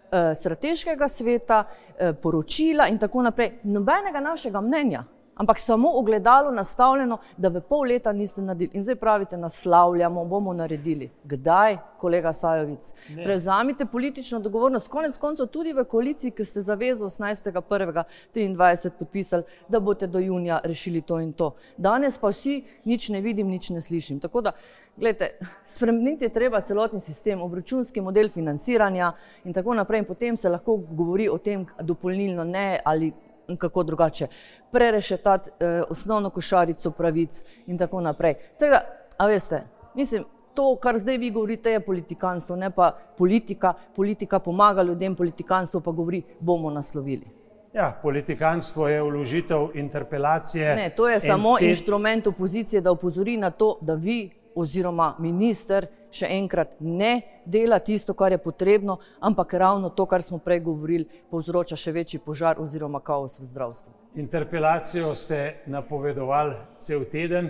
eh, 0.10 0.34
strateškega 0.36 1.10
sveta, 1.10 1.64
eh, 1.98 2.14
poročila 2.14 2.88
in 2.90 2.98
tako 2.98 3.22
naprej. 3.22 3.60
Nobenega 3.64 4.22
našega 4.22 4.62
mnenja 4.62 5.04
ampak 5.36 5.60
samo 5.60 5.90
ogledalo 5.94 6.52
nastavljeno, 6.52 7.18
da 7.38 7.50
v 7.50 7.62
pol 7.62 7.88
leta 7.88 8.14
niste 8.14 8.42
naredili. 8.42 8.72
In 8.74 8.84
zdaj 8.84 8.96
pravite, 8.96 9.38
naslavljamo, 9.38 10.26
bomo 10.26 10.54
naredili. 10.54 11.12
Kdaj, 11.24 11.78
kolega 12.00 12.34
Sajovic? 12.34 12.94
Ne. 13.10 13.24
Prevzamite 13.24 13.86
politično 13.86 14.38
odgovornost, 14.38 14.88
konec 14.88 15.18
koncev 15.18 15.48
tudi 15.48 15.74
v 15.74 15.86
koaliciji, 15.86 16.32
ki 16.32 16.46
ste 16.46 16.62
zavezo 16.62 17.06
18.1.23 17.06 18.90
podpisali, 19.00 19.44
da 19.68 19.80
boste 19.80 20.08
do 20.08 20.20
junija 20.20 20.60
rešili 20.64 21.02
to 21.02 21.20
in 21.20 21.34
to. 21.34 21.56
Danes 21.78 22.18
pa 22.18 22.28
vsi 22.30 22.64
nič 22.86 23.10
ne 23.10 23.22
vidim, 23.22 23.48
nič 23.48 23.70
ne 23.70 23.82
slišim. 23.82 24.20
Tako 24.20 24.42
da, 24.42 24.52
gledajte, 24.98 25.38
spremeniti 25.66 26.26
je 26.26 26.34
treba 26.34 26.62
celotni 26.62 27.02
sistem, 27.02 27.42
obračunski 27.42 28.02
model 28.02 28.30
financiranja 28.30 29.12
in 29.44 29.54
tako 29.54 29.74
naprej. 29.74 30.00
In 30.00 30.06
potem 30.06 30.38
se 30.38 30.50
lahko 30.50 30.78
govori 30.78 31.30
o 31.30 31.38
tem, 31.38 31.66
dopolnilno 31.82 32.44
ne 32.44 32.80
ali 32.86 33.14
kako 33.58 33.84
drugače, 33.84 34.28
prerešetati 34.72 35.50
eh, 35.60 35.82
osnovno 35.90 36.30
košarico 36.30 36.92
pravic 36.92 37.44
in 37.68 37.78
tako 37.78 38.02
naprej. 38.02 38.36
Tega, 38.60 38.82
a 39.18 39.28
veste, 39.28 39.64
mislim, 39.96 40.26
to, 40.54 40.76
kar 40.76 40.98
zdaj 40.98 41.18
vi 41.18 41.30
govorite, 41.30 41.72
je 41.72 41.80
politikanstvo, 41.80 42.56
ne 42.56 42.70
pa 42.70 42.92
politika. 43.18 43.74
Politika 43.96 44.40
pomaga 44.40 44.84
ljudem, 44.84 45.16
politikanstvo 45.16 45.80
pa 45.80 45.92
govori, 45.92 46.22
bomo 46.40 46.70
naslovili. 46.70 47.26
Ja, 47.74 48.00
politikanstvo 48.02 48.88
je 48.88 49.02
vložitev 49.02 49.68
interpelacije. 49.74 50.76
Ne, 50.76 50.90
to 50.96 51.10
je 51.10 51.20
samo 51.20 51.58
te... 51.58 51.66
inštrument 51.66 52.28
opozicije, 52.28 52.82
da 52.82 52.92
opozori 52.92 53.38
na 53.38 53.50
to, 53.50 53.78
da 53.82 53.94
vi 53.94 54.30
oziroma 54.56 55.16
minister 55.20 55.88
še 56.14 56.30
enkrat 56.30 56.76
ne 56.80 57.22
dela 57.46 57.80
tisto, 57.80 58.14
kar 58.14 58.32
je 58.32 58.38
potrebno, 58.38 59.00
ampak 59.20 59.54
ravno 59.54 59.90
to, 59.90 60.06
kar 60.06 60.22
smo 60.22 60.38
prej 60.38 60.62
govorili, 60.68 61.08
povzroča 61.32 61.76
še 61.76 61.92
večji 61.92 62.22
požar 62.22 62.62
oziroma 62.62 63.02
kaos 63.02 63.40
v 63.42 63.50
zdravstvu. 63.50 63.94
Interpelacijo 64.22 65.16
ste 65.18 65.66
napovedovali 65.66 66.56
cel 66.80 67.08
teden, 67.10 67.50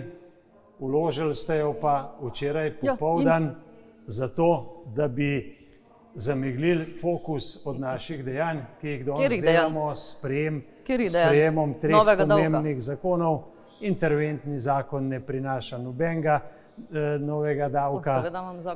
uložili 0.80 1.34
ste 1.34 1.60
jo 1.60 1.74
pa 1.80 2.16
včeraj 2.22 2.78
popoldan, 2.80 3.42
ja, 3.44 3.50
in... 3.50 4.06
zato 4.06 4.48
da 4.96 5.08
bi 5.08 5.64
zameglili 6.14 6.94
fokus 7.00 7.66
od 7.66 7.80
naših 7.80 8.24
dejanj, 8.24 8.60
ki 8.80 8.88
jih 8.88 9.04
danes 9.06 9.40
delamo 9.40 9.94
s 9.94 10.16
sprejem, 10.18 10.62
sprejemom 10.84 11.74
treh 11.80 11.96
pomembnih 12.18 12.80
zakonov. 12.82 13.42
Interventni 13.80 14.58
zakon 14.58 15.08
ne 15.10 15.18
prinaša 15.20 15.78
nobenega, 15.82 16.38
novega 17.20 17.68
davka, 17.68 18.24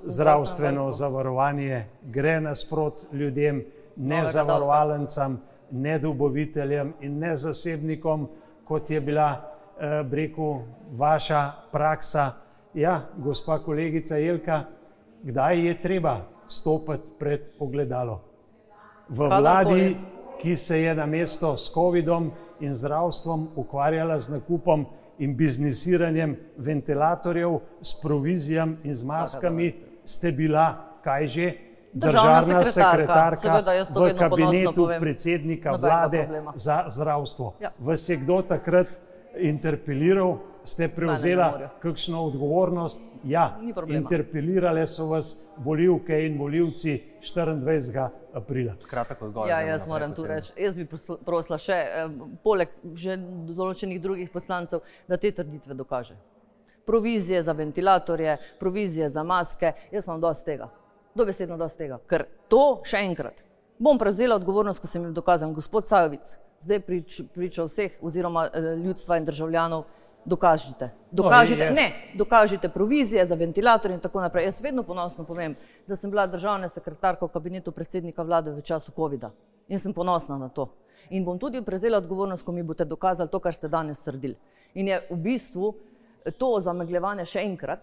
zdravstveno 0.05 0.90
zavarovanje 0.90 1.85
gre 2.02 2.40
nasprot 2.40 3.07
ljudem, 3.12 3.64
ne 3.97 4.26
zavarovalnicam, 4.26 5.40
ne 5.71 5.99
dobaviteljem 5.99 6.93
in 7.00 7.19
ne 7.19 7.37
zasebnikom, 7.37 8.28
kot 8.64 8.90
je 8.90 9.00
bila, 9.00 9.40
eh, 9.81 10.02
breku, 10.02 10.61
vaša 10.93 11.52
praksa. 11.73 12.33
Ja, 12.75 13.00
gospa 13.17 13.59
kolegica 13.59 14.17
Jelka, 14.17 14.64
kdaj 15.23 15.67
je 15.67 15.83
treba 15.83 16.21
stopiti 16.47 17.12
pred 17.19 17.40
ogledalo? 17.59 18.21
V 19.09 19.26
vladi, 19.26 19.97
ki 20.40 20.57
se 20.57 20.81
je 20.83 20.95
na 20.95 21.07
mesto 21.07 21.57
s 21.57 21.73
COVID-om 21.75 22.31
in 22.61 22.75
zdravstvom 22.75 23.49
ukvarjala 23.57 24.19
z 24.21 24.33
nakupom 24.33 24.87
in 25.18 25.37
biznisiranjem 25.37 26.37
ventilatorjev 26.56 27.58
s 27.82 28.00
provizijami 28.02 28.76
in 28.84 28.94
z 28.94 29.04
maskami, 29.04 29.72
ste 30.04 30.32
bila 30.32 30.75
kaj 31.04 31.26
že? 31.26 31.52
Državna, 31.92 32.40
Državna 32.40 32.64
sekretarka, 32.64 33.37
sekretarka 33.37 34.00
v 34.00 34.18
kabinetu 34.18 34.88
predsednika 35.00 35.70
vlade 35.70 36.18
problema. 36.22 36.52
za 36.54 36.84
zdravstvo. 36.88 37.54
Ja. 37.60 37.72
Vas 37.78 38.08
je 38.08 38.16
kdo 38.16 38.42
takrat 38.42 38.87
interpeliral, 39.38 40.38
ste 40.65 40.88
prevzela 40.88 41.71
kakšno 41.83 42.23
odgovornost? 42.25 43.00
Ja, 43.25 43.59
interpelirale 43.88 44.87
so 44.87 45.09
vas 45.12 45.33
volivke 45.65 46.19
in 46.27 46.38
volivci 46.38 46.97
24. 47.23 48.09
aprila. 48.33 48.75
Kratek 48.91 49.23
odgovor. 49.23 49.49
Ja, 49.49 49.61
jaz 49.61 49.87
moram 49.88 50.15
tu 50.15 50.27
reči, 50.27 50.53
jaz 50.57 50.77
bi 50.77 50.87
prosila 51.25 51.59
še, 51.59 51.79
poleg 52.43 52.73
že 52.95 53.17
določenih 53.49 54.00
drugih 54.03 54.31
poslancev, 54.33 54.85
da 55.09 55.17
te 55.17 55.33
trditve 55.33 55.75
dokaže. 55.75 56.17
Provizije 56.87 57.43
za 57.43 57.53
ventilatorje, 57.53 58.38
provizije 58.61 59.11
za 59.11 59.23
maske, 59.23 59.75
jaz 59.93 60.07
imam 60.07 60.21
dosti 60.21 60.55
tega. 60.55 60.71
Dobesedno 61.15 61.59
dosti 61.61 61.85
tega. 61.85 61.99
Ker 62.09 62.25
to 62.49 62.81
še 62.87 63.03
enkrat 63.05 63.45
bom 63.79 63.99
prevzela 63.99 64.37
odgovornost, 64.37 64.81
ko 64.81 64.87
sem 64.91 65.03
jim 65.03 65.15
dokazal, 65.15 65.53
gospod 65.55 65.87
Sajovic, 65.87 66.37
zdaj 66.61 66.81
prič, 66.81 67.21
priča 67.35 67.65
vseh 67.65 67.99
oziroma 68.03 68.49
eh, 68.49 68.75
ljudstva 68.83 69.19
in 69.19 69.29
državljanov, 69.29 69.85
Dokažite. 70.28 70.90
Dokažite, 71.11 71.70
no, 71.70 71.75
ne, 71.75 71.92
dokažite 72.14 72.68
provizije 72.68 73.26
za 73.26 73.35
ventilator 73.35 73.90
in 73.90 74.00
tako 74.00 74.20
naprej. 74.20 74.44
Jaz 74.44 74.61
vedno 74.61 74.82
ponosno 74.82 75.25
povem, 75.25 75.54
da 75.87 75.97
sem 75.97 76.11
bila 76.11 76.26
državna 76.26 76.68
sekretarka 76.68 77.25
v 77.25 77.32
kabinetu 77.32 77.73
predsednika 77.73 78.23
vlade 78.23 78.52
v 78.52 78.61
času 78.61 78.92
COVID-a 78.92 79.30
in 79.68 79.78
sem 79.78 79.94
ponosna 79.94 80.37
na 80.38 80.49
to. 80.49 80.68
In 81.11 81.25
bom 81.25 81.38
tudi 81.38 81.62
prevzela 81.64 81.99
odgovornost, 81.99 82.44
ko 82.44 82.52
mi 82.52 82.62
boste 82.62 82.85
dokazali 82.85 83.30
to, 83.32 83.40
kar 83.40 83.54
ste 83.54 83.68
danes 83.68 84.02
trdili. 84.04 84.37
In 84.75 84.88
je 84.88 85.00
v 85.11 85.16
bistvu 85.16 85.73
to 86.38 86.50
zamegljevanje 86.61 87.25
še 87.25 87.44
enkrat. 87.49 87.80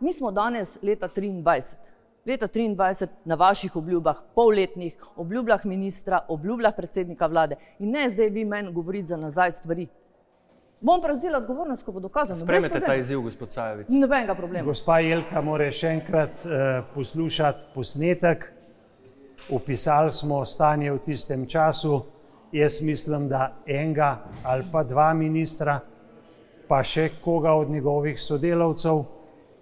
Mi 0.00 0.12
smo 0.12 0.30
danes 0.30 0.76
leta 0.82 1.08
23. 1.08 1.94
Leta 2.28 2.46
23 2.48 3.08
na 3.24 3.34
vaših 3.34 3.76
obljubah, 3.76 4.20
polletnih 4.34 4.96
obljubah 5.16 5.64
ministra, 5.64 6.20
obljubah 6.28 6.76
predsednika 6.76 7.26
vlade 7.26 7.56
in 7.78 7.96
ne 7.96 8.08
zdaj 8.10 8.28
vi 8.30 8.44
meni 8.44 8.72
govoriti 8.72 9.08
za 9.08 9.16
nazaj 9.16 9.52
stvari. 9.52 9.88
Bom 10.80 11.00
prevzela 11.02 11.38
odgovornost, 11.38 11.82
ko 11.82 11.92
bo 11.92 12.00
dokazano. 12.00 12.40
Spremete 12.40 12.80
ta 12.80 12.94
izziv, 12.94 13.20
gospod 13.20 13.50
Sajovic. 13.50 13.88
Nobenega 13.88 14.34
problema. 14.34 14.66
Gospa 14.66 15.00
Jelka 15.02 15.40
mora 15.42 15.66
še 15.74 15.90
enkrat 15.96 16.44
uh, 16.46 16.52
poslušati 16.94 17.72
posnetek. 17.74 18.46
Upisali 19.50 20.12
smo 20.12 20.44
stanje 20.44 20.92
v 20.92 21.00
tistem 21.06 21.46
času. 21.50 22.02
Jaz 22.52 22.78
mislim, 22.82 23.26
da 23.28 23.56
enega 23.66 24.22
ali 24.46 24.64
pa 24.72 24.84
dva 24.84 25.10
ministra, 25.14 25.80
pa 26.68 26.82
še 26.82 27.08
koga 27.24 27.52
od 27.58 27.70
njegovih 27.70 28.20
sodelavcev 28.20 29.02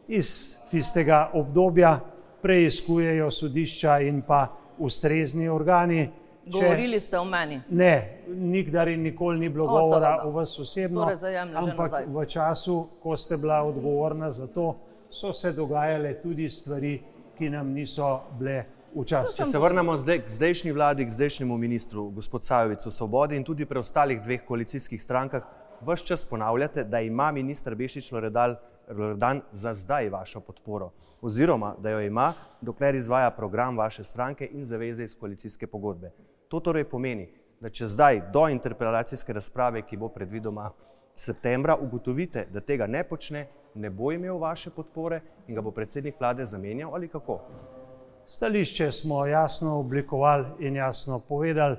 iz 0.08 0.28
tistega 0.70 1.30
obdobja 1.34 1.96
preizkujejo 2.42 3.30
sodišča 3.30 3.98
in 4.04 4.20
pa 4.22 4.46
ustrezni 4.78 5.48
organi. 5.48 6.10
Govorili 6.46 7.00
ste 7.00 7.18
o 7.18 7.24
meni. 7.24 7.60
Ne, 7.70 8.22
nikdar 8.28 8.88
in 8.88 9.02
nikoli 9.02 9.38
ni 9.38 9.48
bilo 9.48 9.64
O, 9.64 9.68
govora 9.68 10.10
seveda. 10.10 10.28
o 10.28 10.30
vas 10.30 10.58
osebno. 10.58 11.04
Torej 11.04 11.38
ampak 11.38 11.92
v 12.06 12.26
času, 12.26 12.86
ko 13.02 13.16
ste 13.16 13.36
bila 13.36 13.62
odgovorna 13.62 14.30
za 14.30 14.46
to, 14.46 14.76
so 15.10 15.32
se 15.32 15.52
dogajale 15.52 16.14
tudi 16.22 16.48
stvari, 16.48 17.00
ki 17.38 17.50
nam 17.50 17.72
niso 17.72 18.20
bile 18.38 18.64
včasih. 18.94 19.44
Če 19.44 19.50
se 19.50 19.58
vrnemo 19.58 19.96
zdaj 19.96 20.22
k 20.24 20.30
zdajšnji 20.30 20.72
vladi, 20.72 21.06
k 21.06 21.10
zdajšnjemu 21.10 21.58
ministru, 21.58 22.10
gospod 22.10 22.44
Sajovic, 22.44 22.86
v 22.86 22.92
Svobodi 22.92 23.36
in 23.36 23.44
tudi 23.44 23.66
preostalih 23.66 24.22
dveh 24.22 24.46
koalicijskih 24.46 25.02
strankah, 25.02 25.42
vse 25.82 26.06
čas 26.06 26.24
ponavljate, 26.24 26.84
da 26.84 27.00
ima 27.00 27.32
ministr 27.32 27.74
Bešič 27.74 28.12
Loredal, 28.12 28.56
Loredan 28.88 29.42
za 29.52 29.74
zdaj 29.74 30.08
vašo 30.08 30.40
podporo, 30.40 30.92
oziroma 31.22 31.74
da 31.82 31.90
jo 31.90 32.00
ima, 32.00 32.32
dokler 32.60 32.94
izvaja 32.94 33.30
program 33.30 33.76
vaše 33.78 34.04
stranke 34.04 34.48
in 34.52 34.64
zaveze 34.64 35.04
iz 35.04 35.18
koalicijske 35.18 35.66
pogodbe. 35.66 36.12
To 36.48 36.60
torej 36.60 36.84
pomeni, 36.84 37.26
da 37.60 37.70
če 37.70 37.88
zdaj 37.90 38.20
do 38.32 38.46
interpelacijske 38.48 39.32
razprave, 39.32 39.82
ki 39.82 39.96
bo 39.96 40.08
predvidoma 40.14 40.70
septembra, 41.16 41.76
ugotovite, 41.76 42.46
da 42.52 42.60
tega 42.60 42.86
ne 42.86 43.02
počne, 43.04 43.46
ne 43.74 43.90
bo 43.90 44.12
imel 44.12 44.38
vaše 44.38 44.70
podpore 44.70 45.20
in 45.48 45.54
ga 45.54 45.60
bo 45.60 45.70
predsednik 45.70 46.20
vlade 46.20 46.44
zamenjal 46.44 46.94
ali 46.94 47.08
kako? 47.08 47.40
Stališče 48.26 48.90
smo 48.92 49.26
jasno 49.26 49.78
oblikovali 49.78 50.66
in 50.66 50.76
jasno 50.76 51.18
povedali, 51.18 51.76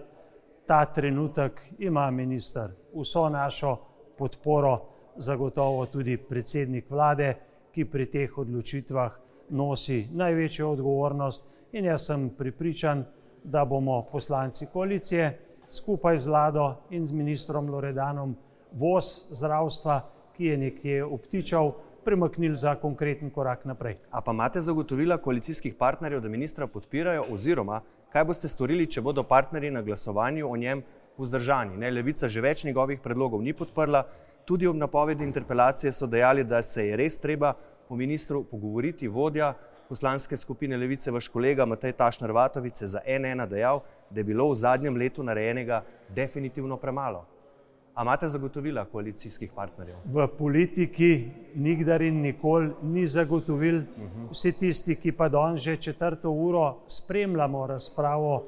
ta 0.67 0.85
trenutek 0.85 1.61
ima 1.79 2.11
minister 2.11 2.71
vso 2.93 3.29
našo 3.29 3.77
podporo, 4.17 4.79
zagotovo 5.15 5.85
tudi 5.85 6.17
predsednik 6.17 6.89
vlade, 6.89 7.35
ki 7.71 7.85
pri 7.85 8.05
teh 8.05 8.37
odločitvah 8.37 9.19
nosi 9.49 10.07
največjo 10.11 10.71
odgovornost. 10.71 11.53
In 11.71 11.85
jaz 11.85 12.05
sem 12.07 12.29
pripričan, 12.29 13.03
da 13.03 13.16
bomo 13.43 14.05
poslanci 14.11 14.65
koalicije 14.73 15.39
skupaj 15.69 16.17
z 16.17 16.27
vlado 16.27 16.75
in 16.89 17.07
z 17.07 17.11
ministrom 17.11 17.69
Loredanom 17.69 18.35
voz 18.71 19.27
zdravstva, 19.31 20.01
ki 20.37 20.45
je 20.45 20.57
nekje 20.57 21.03
obtičal, 21.03 21.71
premaknili 22.05 22.55
za 22.55 22.75
konkreten 22.75 23.29
korak 23.29 23.65
naprej. 23.65 23.97
A 24.11 24.21
pa 24.21 24.31
imate 24.31 24.61
zagotovila 24.61 25.17
koalicijskih 25.17 25.75
partnerjev, 25.75 26.21
da 26.21 26.29
ministra 26.29 26.67
podpirajo, 26.67 27.25
oziroma 27.31 27.81
kaj 28.13 28.23
boste 28.23 28.47
storili, 28.47 28.87
če 28.87 29.01
bodo 29.01 29.23
partnerji 29.27 29.71
na 29.71 29.81
glasovanju 29.81 30.47
o 30.47 30.55
njem 30.57 30.83
vzdržani? 31.17 31.77
Ne, 31.77 31.91
Levica 31.91 32.29
že 32.29 32.41
več 32.41 32.63
njegovih 32.63 33.01
predlogov 33.03 33.43
ni 33.43 33.53
podprla, 33.53 34.05
tudi 34.45 34.67
ob 34.67 34.77
napovedi 34.79 35.23
interpelacije 35.27 35.91
so 35.93 36.07
dejali, 36.07 36.43
da 36.43 36.61
se 36.63 36.87
je 36.87 36.95
res 36.95 37.19
treba 37.19 37.53
o 37.89 37.95
ministru 37.95 38.43
pogovoriti. 38.43 39.07
Vodja 39.07 39.53
poslanske 39.89 40.37
skupine 40.37 40.77
Levice, 40.77 41.11
vaš 41.11 41.27
kolega 41.27 41.65
Matej 41.65 41.91
Tašner 41.91 42.31
Vatovic, 42.31 42.81
je 42.81 42.87
za 42.87 43.01
NN 43.07 43.49
dejal, 43.49 43.81
da 44.09 44.19
je 44.19 44.23
bilo 44.23 44.49
v 44.51 44.55
zadnjem 44.55 44.95
letu 44.95 45.23
narejenega 45.23 45.83
definitivno 46.09 46.77
premalo. 46.77 47.25
A 47.95 48.01
imate 48.01 48.27
zagotovila 48.29 48.85
koalicijskih 48.85 49.51
partnerjev? 49.55 49.95
v 50.05 50.27
politiki 50.37 51.31
nikdar 51.55 52.01
in 52.01 52.21
nikoli 52.21 52.69
ni 52.83 53.07
zagotovil. 53.07 53.81
Vsi 54.31 54.51
tisti, 54.51 54.95
ki 54.95 55.11
pa 55.11 55.29
danes 55.29 55.61
že 55.61 55.77
četrto 55.77 56.29
uro 56.29 56.83
spremljamo 56.87 57.67
razpravo 57.67 58.43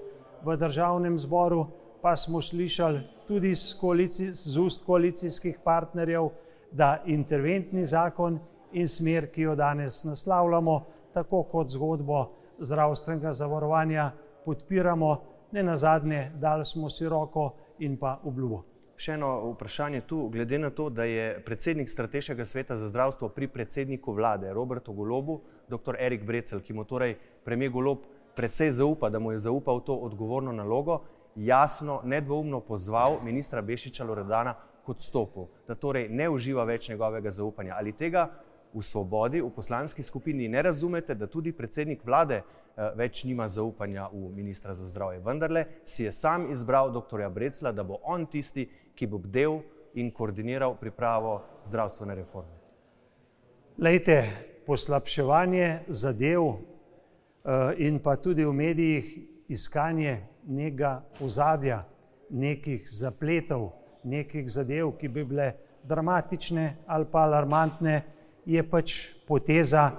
v 0.46 0.58
državnem 0.58 1.20
zboru, 1.20 1.66
pa 2.02 2.16
smo 2.16 2.42
slišali 2.42 3.02
tudi 3.28 3.56
z, 3.56 3.80
koalici, 3.82 4.34
z 4.34 4.58
ust 4.58 4.86
koalicijskih 4.86 5.58
partnerjev, 5.64 6.30
da 6.72 7.02
interventni 7.06 7.86
zakon 7.86 8.40
in 8.72 8.88
smer, 8.88 9.32
ki 9.34 9.42
jo 9.42 9.56
danes 9.56 10.04
naslavljamo, 10.04 10.86
tako 11.14 11.44
kot 11.44 11.70
zgodbo 11.70 12.26
zdravstvenega 12.60 13.34
zavarovanja, 13.34 14.12
podpiramo, 14.46 15.18
ne 15.52 15.64
na 15.64 15.76
zadnje, 15.76 16.32
dali 16.36 16.66
smo 16.66 16.90
si 16.90 17.10
roko 17.10 17.54
in 17.80 17.98
pa 17.98 18.20
obljubo. 18.24 18.64
Še 19.00 19.14
eno 19.16 19.30
vprašanje 19.54 20.02
tu, 20.08 20.26
glede 20.30 20.60
na 20.60 20.70
to, 20.76 20.90
da 20.92 21.06
je 21.08 21.40
predsednik 21.46 21.90
Strateškega 21.90 22.46
sveta 22.46 22.76
za 22.78 22.90
zdravstvo 22.92 23.30
pri 23.32 23.48
predsedniku 23.48 24.14
vlade 24.14 24.52
Robertu 24.54 24.94
Golobu, 24.94 25.40
dr. 25.70 25.96
Erik 26.00 26.26
Brecel, 26.28 26.60
ki 26.60 26.76
mu 26.76 26.84
torej 26.84 27.16
premijer 27.46 27.72
Golob 27.72 28.04
precej 28.36 28.74
zaupa, 28.76 29.10
da 29.10 29.20
mu 29.20 29.32
je 29.32 29.40
zaupal 29.48 29.80
to 29.88 29.96
odgovorno 29.96 30.52
nalogo, 30.52 31.00
jasno, 31.36 32.02
nedvoumno 32.04 32.60
pozval 32.60 33.22
ministra 33.24 33.62
Bešiča 33.62 34.04
Loredana 34.04 34.56
k 34.86 34.90
odstopu, 34.90 35.48
da 35.68 35.76
torej 35.76 36.10
ne 36.10 36.30
uživa 36.30 36.64
več 36.68 36.90
njegovega 36.90 37.32
zaupanja. 37.32 37.76
Ali 37.80 37.96
tega 37.96 38.28
v 38.74 38.82
svobodi, 38.82 39.42
v 39.42 39.50
poslanski 39.50 40.04
skupini 40.04 40.48
ne 40.48 40.62
razumete, 40.62 41.16
da 41.16 41.28
tudi 41.28 41.52
predsednik 41.52 42.06
vlade 42.06 42.42
eh, 42.42 42.92
več 42.96 43.24
nima 43.24 43.48
zaupanja 43.48 44.10
v 44.14 44.30
ministra 44.36 44.74
za 44.74 44.88
zdravje. 44.90 45.20
Vendarle 45.26 45.66
si 45.86 46.04
je 46.04 46.12
sam 46.12 46.52
izbral 46.52 46.92
dr. 46.94 47.30
Brecla, 47.34 47.72
da 47.72 47.84
bo 47.84 48.00
on 48.04 48.26
tisti, 48.26 48.70
ki 48.96 49.08
bo 49.08 49.18
bdel 49.18 49.62
in 49.94 50.12
koordiniral 50.12 50.76
pripravo 50.78 51.42
zdravstvene 51.66 52.16
reforme. 52.16 52.54
Lejte, 53.80 54.24
poslabševanje 54.66 55.80
zadev 55.88 56.44
eh, 56.46 57.86
in 57.88 58.00
pa 58.00 58.16
tudi 58.16 58.46
v 58.46 58.54
medijih 58.54 59.18
iskanje 59.50 60.20
nekega 60.46 61.00
ozadja, 61.22 61.84
nekih 62.30 62.86
zapletov, 62.86 63.72
nekih 64.04 64.46
zadev, 64.52 64.94
ki 65.00 65.08
bi 65.08 65.24
bile 65.24 65.54
dramatične 65.84 66.76
ali 66.86 67.06
pa 67.12 67.26
alarmantne, 67.26 68.02
je 68.46 68.64
pač 68.70 68.94
poteza, 69.28 69.92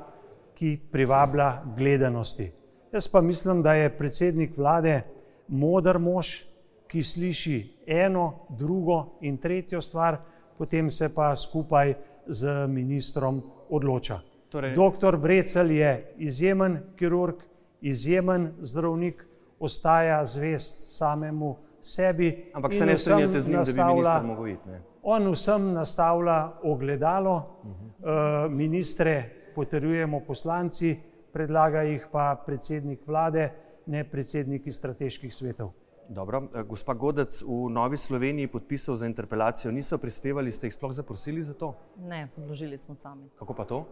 ki 0.55 0.77
privablja 0.93 1.63
gledanosti. 1.77 2.51
Jaz 2.93 3.09
pa 3.09 3.21
mislim, 3.21 3.63
da 3.63 3.75
je 3.75 3.99
predsednik 3.99 4.57
vlade 4.59 5.03
modar 5.49 5.99
mož, 5.99 6.43
ki 6.91 7.03
sliši 7.03 7.85
eno, 7.87 8.47
drugo 8.59 9.19
in 9.21 9.39
tretjo 9.39 9.81
stvar, 9.81 10.19
potem 10.59 10.91
se 10.91 11.15
pa 11.15 11.37
skupaj 11.37 11.95
z 12.27 12.67
ministrom 12.69 13.43
odloča. 13.69 14.21
Torej- 14.51 14.75
Doktor 14.75 15.17
Brecel 15.17 15.71
je 15.71 16.15
izjemen 16.19 16.79
kirurg, 16.97 17.37
izjemen 17.81 18.53
zdravnik, 18.61 19.25
ostaja 19.59 20.25
zvest 20.25 20.97
samemu 20.97 21.57
sebi. 21.81 22.51
Ampak 22.55 22.75
se 22.75 22.87
ne 22.87 22.97
strinjate 22.99 23.41
z 23.41 23.49
njim, 23.49 23.57
da 23.57 23.63
bi 23.63 23.95
minister 23.95 24.23
mogel 24.23 24.47
iti. 24.49 24.69
Ne? 24.69 24.83
On 25.03 25.33
vsem 25.33 25.73
nastavlja 25.73 26.53
ogledalo, 26.63 27.43
-huh. 27.65 28.49
ministre 28.49 29.31
potrjujemo 29.55 30.21
poslanci, 30.21 30.97
predlaga 31.33 31.83
jih 31.83 32.07
pa 32.13 32.43
predsednik 32.47 33.07
vlade, 33.07 33.51
ne 33.87 34.05
predsedniki 34.05 34.73
strateških 34.73 35.35
svetov. 35.35 35.73
Dobro, 36.09 36.49
eh, 36.55 36.63
gospa 36.63 36.95
Godec, 36.95 37.43
v 37.43 37.71
Novi 37.71 37.97
Sloveniji 37.97 38.47
podpisov 38.47 38.97
za 38.97 39.07
interpelacijo 39.07 39.71
niso 39.71 39.99
prispevali, 39.99 40.53
ste 40.53 40.67
jih 40.67 40.75
sploh 40.75 40.93
zaprosili 40.93 41.43
za 41.43 41.55
to? 41.55 41.75
Ne, 42.03 42.29
vložili 42.37 42.79
smo 42.79 42.95
sami. 42.95 43.31
Kako 43.39 43.55
pa 43.55 43.65
to? 43.65 43.87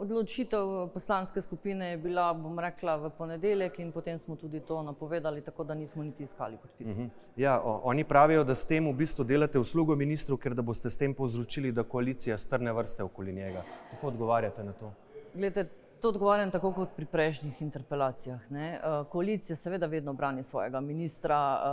Odločitev 0.00 0.88
poslanske 0.94 1.40
skupine 1.40 1.90
je 1.90 1.96
bila, 2.00 2.30
bom 2.32 2.58
rekla, 2.58 2.94
v 2.96 3.10
ponedeljek 3.18 3.78
in 3.78 3.90
potem 3.92 4.18
smo 4.18 4.36
tudi 4.36 4.60
to 4.60 4.82
napovedali, 4.82 5.42
tako 5.44 5.64
da 5.64 5.74
nismo 5.74 6.02
niti 6.02 6.24
iskali 6.24 6.56
podpisov. 6.56 7.10
Ja, 7.36 7.60
o, 7.60 7.80
oni 7.84 8.04
pravijo, 8.04 8.44
da 8.44 8.54
s 8.54 8.64
tem 8.64 8.88
v 8.88 8.94
bistvu 8.96 9.24
delate 9.28 9.60
uslugo 9.60 9.96
ministru, 9.96 10.38
ker 10.40 10.56
da 10.56 10.62
boste 10.62 10.90
s 10.90 10.96
tem 10.96 11.14
povzročili, 11.14 11.72
da 11.72 11.84
koalicija 11.84 12.38
strne 12.38 12.72
vrste 12.72 13.04
okoli 13.04 13.32
njega. 13.32 13.64
Kako 13.90 14.06
odgovarjate 14.06 14.64
na 14.64 14.72
to? 14.72 14.92
Glede, 15.34 15.66
to 16.00 16.08
odgovarjam 16.08 16.50
tako 16.50 16.72
kot 16.72 16.96
pri 16.96 17.04
prejšnjih 17.04 17.62
interpelacijah. 17.62 18.50
Ne. 18.50 18.72
Eh, 18.74 19.04
Koalicija 19.10 19.56
seveda 19.56 19.86
vedno 19.86 20.12
brani 20.12 20.42
svojega 20.42 20.80
ministra, 20.80 21.40
eh, 21.60 21.66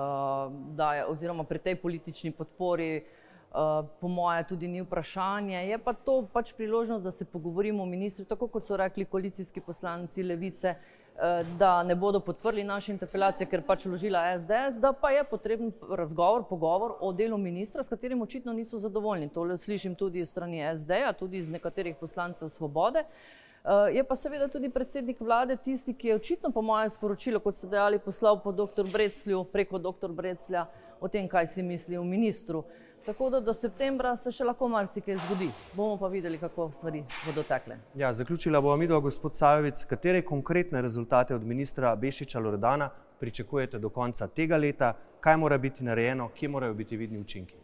da 0.76 0.94
je, 0.94 1.06
oziroma 1.06 1.44
pri 1.44 1.60
tej 1.60 1.76
politični 1.76 2.32
podpori 2.32 3.06
po 4.02 4.08
moje 4.08 4.44
tudi 4.48 4.68
ni 4.68 4.82
vprašanje. 4.82 5.68
Je 5.68 5.78
pa 5.78 5.94
to 5.94 6.22
pač 6.34 6.54
priložnost, 6.54 7.04
da 7.04 7.12
se 7.12 7.26
pogovorimo 7.26 7.84
o 7.84 7.86
ministri, 7.86 8.26
tako 8.26 8.48
kot 8.48 8.68
so 8.68 8.78
rekli 8.78 9.06
koalicijski 9.06 9.62
poslanci 9.62 10.24
Levice, 10.24 10.76
da 11.58 11.84
ne 11.84 11.96
bodo 11.96 12.20
podprli 12.20 12.64
naše 12.64 12.92
interpelacije, 12.92 13.48
ker 13.50 13.64
pač 13.66 13.86
vložila 13.86 14.22
SDS, 14.40 14.78
da 14.78 14.94
pa 14.94 15.10
je 15.12 15.24
potreben 15.24 15.72
razgovor, 15.90 16.44
pogovor 16.50 16.94
o 17.00 17.12
delu 17.14 17.38
ministra, 17.38 17.84
s 17.84 17.90
katerim 17.90 18.22
očitno 18.22 18.54
niso 18.54 18.80
zadovoljni. 18.80 19.30
To 19.30 19.58
slišim 19.58 19.96
tudi 19.96 20.20
iz 20.20 20.30
strani 20.30 20.62
SD-ja, 20.76 21.14
tudi 21.14 21.38
iz 21.38 21.50
nekaterih 21.50 21.96
poslancev 21.96 22.50
Svobode. 22.50 23.04
Je 23.94 24.04
pa 24.04 24.16
seveda 24.16 24.48
tudi 24.48 24.70
predsednik 24.70 25.20
vlade 25.20 25.58
tisti, 25.58 25.94
ki 25.94 26.08
je 26.08 26.16
očitno 26.16 26.52
po 26.52 26.62
mojem 26.62 26.90
sporočilu, 26.90 27.40
kot 27.40 27.58
so 27.58 27.68
dejali, 27.68 28.00
poslal 28.00 28.40
po 28.40 28.52
dr. 28.52 28.86
Breclju, 28.94 29.44
preko 29.44 29.80
dr. 29.80 30.14
Breclja 30.14 30.68
o 31.00 31.08
tem, 31.08 31.28
kaj 31.28 31.48
si 31.48 31.64
misli 31.64 31.98
o 31.98 32.04
ministru. 32.04 32.64
Tako 33.06 33.30
da 33.30 33.40
do 33.40 33.54
septembra 33.54 34.18
se 34.18 34.32
še 34.36 34.44
lahko 34.44 34.68
marsikaj 34.68 35.16
zgodi. 35.26 35.48
Bomo 35.74 35.96
pa 35.98 36.10
videli, 36.12 36.38
kako 36.38 36.72
stvari 36.76 37.04
bodo 37.26 37.44
tekle. 37.48 37.78
Ja, 37.96 38.10
zaključila 38.14 38.62
bo 38.62 38.76
midva, 38.78 39.00
gospod 39.00 39.36
Sajovic, 39.36 39.86
katere 39.88 40.22
konkretne 40.22 40.82
rezultate 40.82 41.36
od 41.36 41.46
ministra 41.48 41.96
Bešiča 41.96 42.40
Loredana 42.40 42.90
pričakujete 43.20 43.80
do 43.80 43.90
konca 43.90 44.28
tega 44.28 44.58
leta, 44.58 44.94
kaj 45.20 45.38
mora 45.38 45.58
biti 45.58 45.84
narejeno, 45.84 46.30
kje 46.36 46.50
morajo 46.50 46.74
biti 46.74 46.98
vidni 46.98 47.20
učinki? 47.20 47.56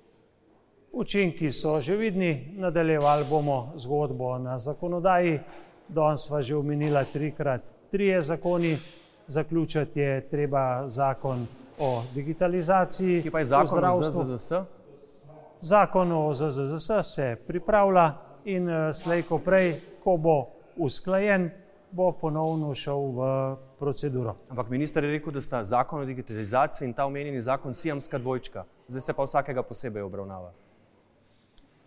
Učinki 0.93 1.51
so 1.51 1.81
že 1.81 1.95
vidni, 1.97 2.53
nadaljevali 2.57 3.25
bomo 3.29 3.73
zgodbo 3.75 4.37
na 4.37 4.57
zakonodaji. 4.57 5.39
Danes 5.89 6.23
sva 6.25 6.41
že 6.41 6.55
omenila 6.55 7.03
trikrat 7.03 7.67
trije 7.91 8.21
zakoni, 8.21 8.77
zaključiti 9.27 9.99
je 9.99 10.29
treba 10.29 10.89
zakon 10.89 11.47
o 11.79 12.03
digitalizaciji. 12.13 13.21
Ki 13.21 13.31
pa 13.31 13.39
je 13.39 13.45
zakon 13.45 13.86
o 13.86 14.03
ZZZS? 14.03 14.51
Zakon 15.62 16.12
o 16.12 16.33
ZZZS 16.33 16.91
se 17.03 17.36
pripravlja 17.47 18.12
in 18.45 18.69
eh, 18.69 18.93
slejko 18.93 19.39
prej, 19.39 19.79
ko 20.03 20.17
bo 20.17 20.47
usklajen, 20.77 21.49
bo 21.91 22.12
ponovno 22.12 22.73
šel 22.75 22.99
v 23.15 23.19
proceduro. 23.79 24.36
Ampak 24.49 24.69
minister 24.69 25.03
je 25.03 25.12
rekel, 25.12 25.33
da 25.33 25.41
sta 25.41 25.63
zakon 25.63 26.01
o 26.01 26.05
digitalizaciji 26.05 26.88
in 26.88 26.93
ta 26.93 27.05
omenjeni 27.05 27.41
zakon 27.41 27.73
sijamska 27.73 28.17
dvojčka. 28.17 28.65
Zdaj 28.88 29.01
se 29.01 29.13
pa 29.13 29.23
vsakega 29.23 29.63
posebej 29.63 30.01
obravnava. 30.01 30.51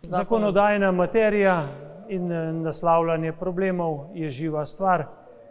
Zakonodajna 0.01 0.91
materija 0.91 1.67
in 2.09 2.31
eh, 2.31 2.53
naslavljanje 2.53 3.33
problemov 3.33 4.09
je 4.13 4.29
živa 4.29 4.65
stvar. 4.65 5.05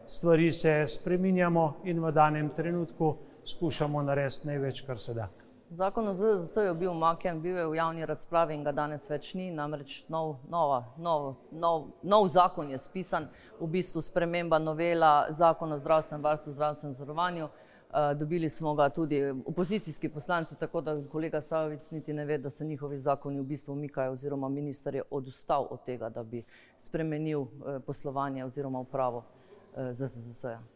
Stvari 0.07 0.53
se 0.53 0.85
spreminjamo 0.89 1.75
in 1.85 2.05
v 2.05 2.13
danem 2.13 2.49
trenutku 2.49 3.17
skušamo 3.47 4.03
narediti 4.03 4.47
največ, 4.47 4.81
kar 4.87 4.99
se 4.99 5.15
da. 5.15 5.29
Zakon 5.71 6.09
o 6.09 6.15
ZZS 6.15 6.57
je 6.57 6.75
bil 6.75 6.91
umaknjen, 6.91 7.41
bil 7.43 7.57
je 7.57 7.67
v 7.67 7.75
javni 7.75 8.07
razpravi 8.07 8.55
in 8.55 8.63
ga 8.65 8.73
danes 8.73 9.09
več 9.11 9.33
ni, 9.35 9.49
namreč 9.51 10.05
nov, 10.09 10.37
nova, 10.49 10.85
nov, 10.99 11.41
nov, 11.51 11.89
nov 12.07 12.29
zakon 12.31 12.71
je 12.71 12.79
spisan, 12.79 13.27
v 13.59 13.67
bistvu 13.75 14.01
sprememba 14.01 14.61
novela 14.63 15.27
zakona 15.35 15.75
o 15.75 15.79
zdravstvenem 15.83 16.23
varstvu, 16.23 16.53
zdravstvenem 16.53 16.95
zarovanju. 16.95 17.49
Uh, 17.87 18.13
dobili 18.19 18.49
smo 18.51 18.75
ga 18.75 18.89
tudi 18.89 19.19
opozicijski 19.47 20.09
poslanci, 20.09 20.55
tako 20.55 20.81
da 20.81 20.95
kolega 21.11 21.43
Savic 21.43 21.91
niti 21.91 22.13
ne 22.13 22.25
ve, 22.25 22.39
da 22.39 22.51
se 22.51 22.65
njihovi 22.65 22.99
zakoni 22.99 23.41
v 23.41 23.45
bistvu 23.45 23.73
umikajo 23.73 24.13
oziroma 24.13 24.49
minister 24.49 24.95
je 24.95 25.03
odustal 25.11 25.67
od 25.71 25.85
tega, 25.85 26.09
da 26.09 26.23
bi 26.23 26.45
spremenil 26.79 27.41
uh, 27.41 27.51
poslovanje 27.87 28.45
oziroma 28.45 28.79
upravo 28.79 29.19
uh, 29.19 29.91
ZZS-ja. 29.93 30.76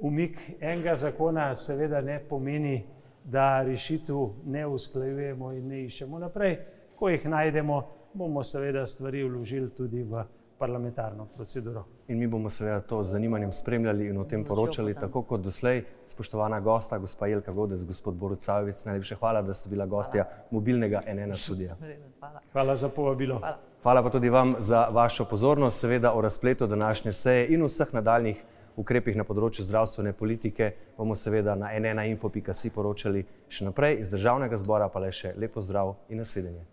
Umik 0.00 0.38
enega 0.60 0.94
zakona 0.96 1.56
seveda 1.56 2.00
ne 2.00 2.18
pomeni, 2.28 2.84
da 3.24 3.62
rešitev 3.62 4.28
ne 4.44 4.66
usklajujemo 4.66 5.52
in 5.52 5.68
ne 5.68 5.84
iščemo 5.84 6.18
naprej. 6.18 6.58
Ko 6.98 7.08
jih 7.08 7.26
najdemo, 7.26 7.82
bomo 8.14 8.42
seveda 8.42 8.86
stvari 8.86 9.22
vložili 9.24 9.70
tudi 9.70 10.02
v 10.02 10.24
parlamentarno 10.58 11.26
proceduro. 11.36 11.84
In 12.08 12.18
mi 12.18 12.26
bomo 12.26 12.50
seveda 12.50 12.80
to 12.80 13.04
z 13.04 13.10
zanimanjem 13.10 13.52
spremljali 13.52 14.06
in 14.08 14.18
o 14.18 14.24
tem 14.24 14.44
poročali, 14.44 14.94
tako 14.94 15.22
kot 15.22 15.40
doslej. 15.40 15.82
Spoštovana 16.06 16.60
gosta, 16.60 16.98
gospa 16.98 17.26
Jelka 17.26 17.52
Godec, 17.52 17.84
gospod 17.84 18.14
Borut 18.14 18.42
Sajovic, 18.42 18.84
najlepša 18.84 19.16
hvala, 19.16 19.42
da 19.42 19.54
ste 19.54 19.70
bila 19.70 19.86
gostja 19.86 20.24
mobilnega 20.50 21.02
NN 21.14 21.34
studija. 21.34 21.76
Hvala. 22.20 22.40
hvala 22.52 22.76
za 22.76 22.88
povabilo. 22.88 23.38
Hvala. 23.38 23.58
hvala 23.82 24.02
pa 24.02 24.10
tudi 24.10 24.30
vam 24.30 24.54
za 24.58 24.86
vašo 24.90 25.24
pozornost, 25.24 25.80
seveda 25.80 26.12
o 26.12 26.20
razpletu 26.20 26.66
današnje 26.66 27.12
seje 27.12 27.46
in 27.54 27.64
vseh 27.64 27.94
nadaljnih 27.94 28.44
ukrepih 28.76 29.16
na 29.16 29.24
področju 29.24 29.64
zdravstvene 29.64 30.12
politike 30.12 30.72
bomo 30.96 31.16
seveda 31.18 31.54
na 31.54 31.72
nnainfo.si 31.76 32.70
poročali 32.74 33.24
še 33.48 33.68
naprej, 33.68 34.00
iz 34.00 34.12
državnega 34.12 34.60
zbora 34.60 34.88
pa 34.88 35.00
le 35.00 35.12
še 35.12 35.34
lepo 35.36 35.60
zdrav 35.60 35.96
in 36.08 36.22
nasvidenje. 36.22 36.64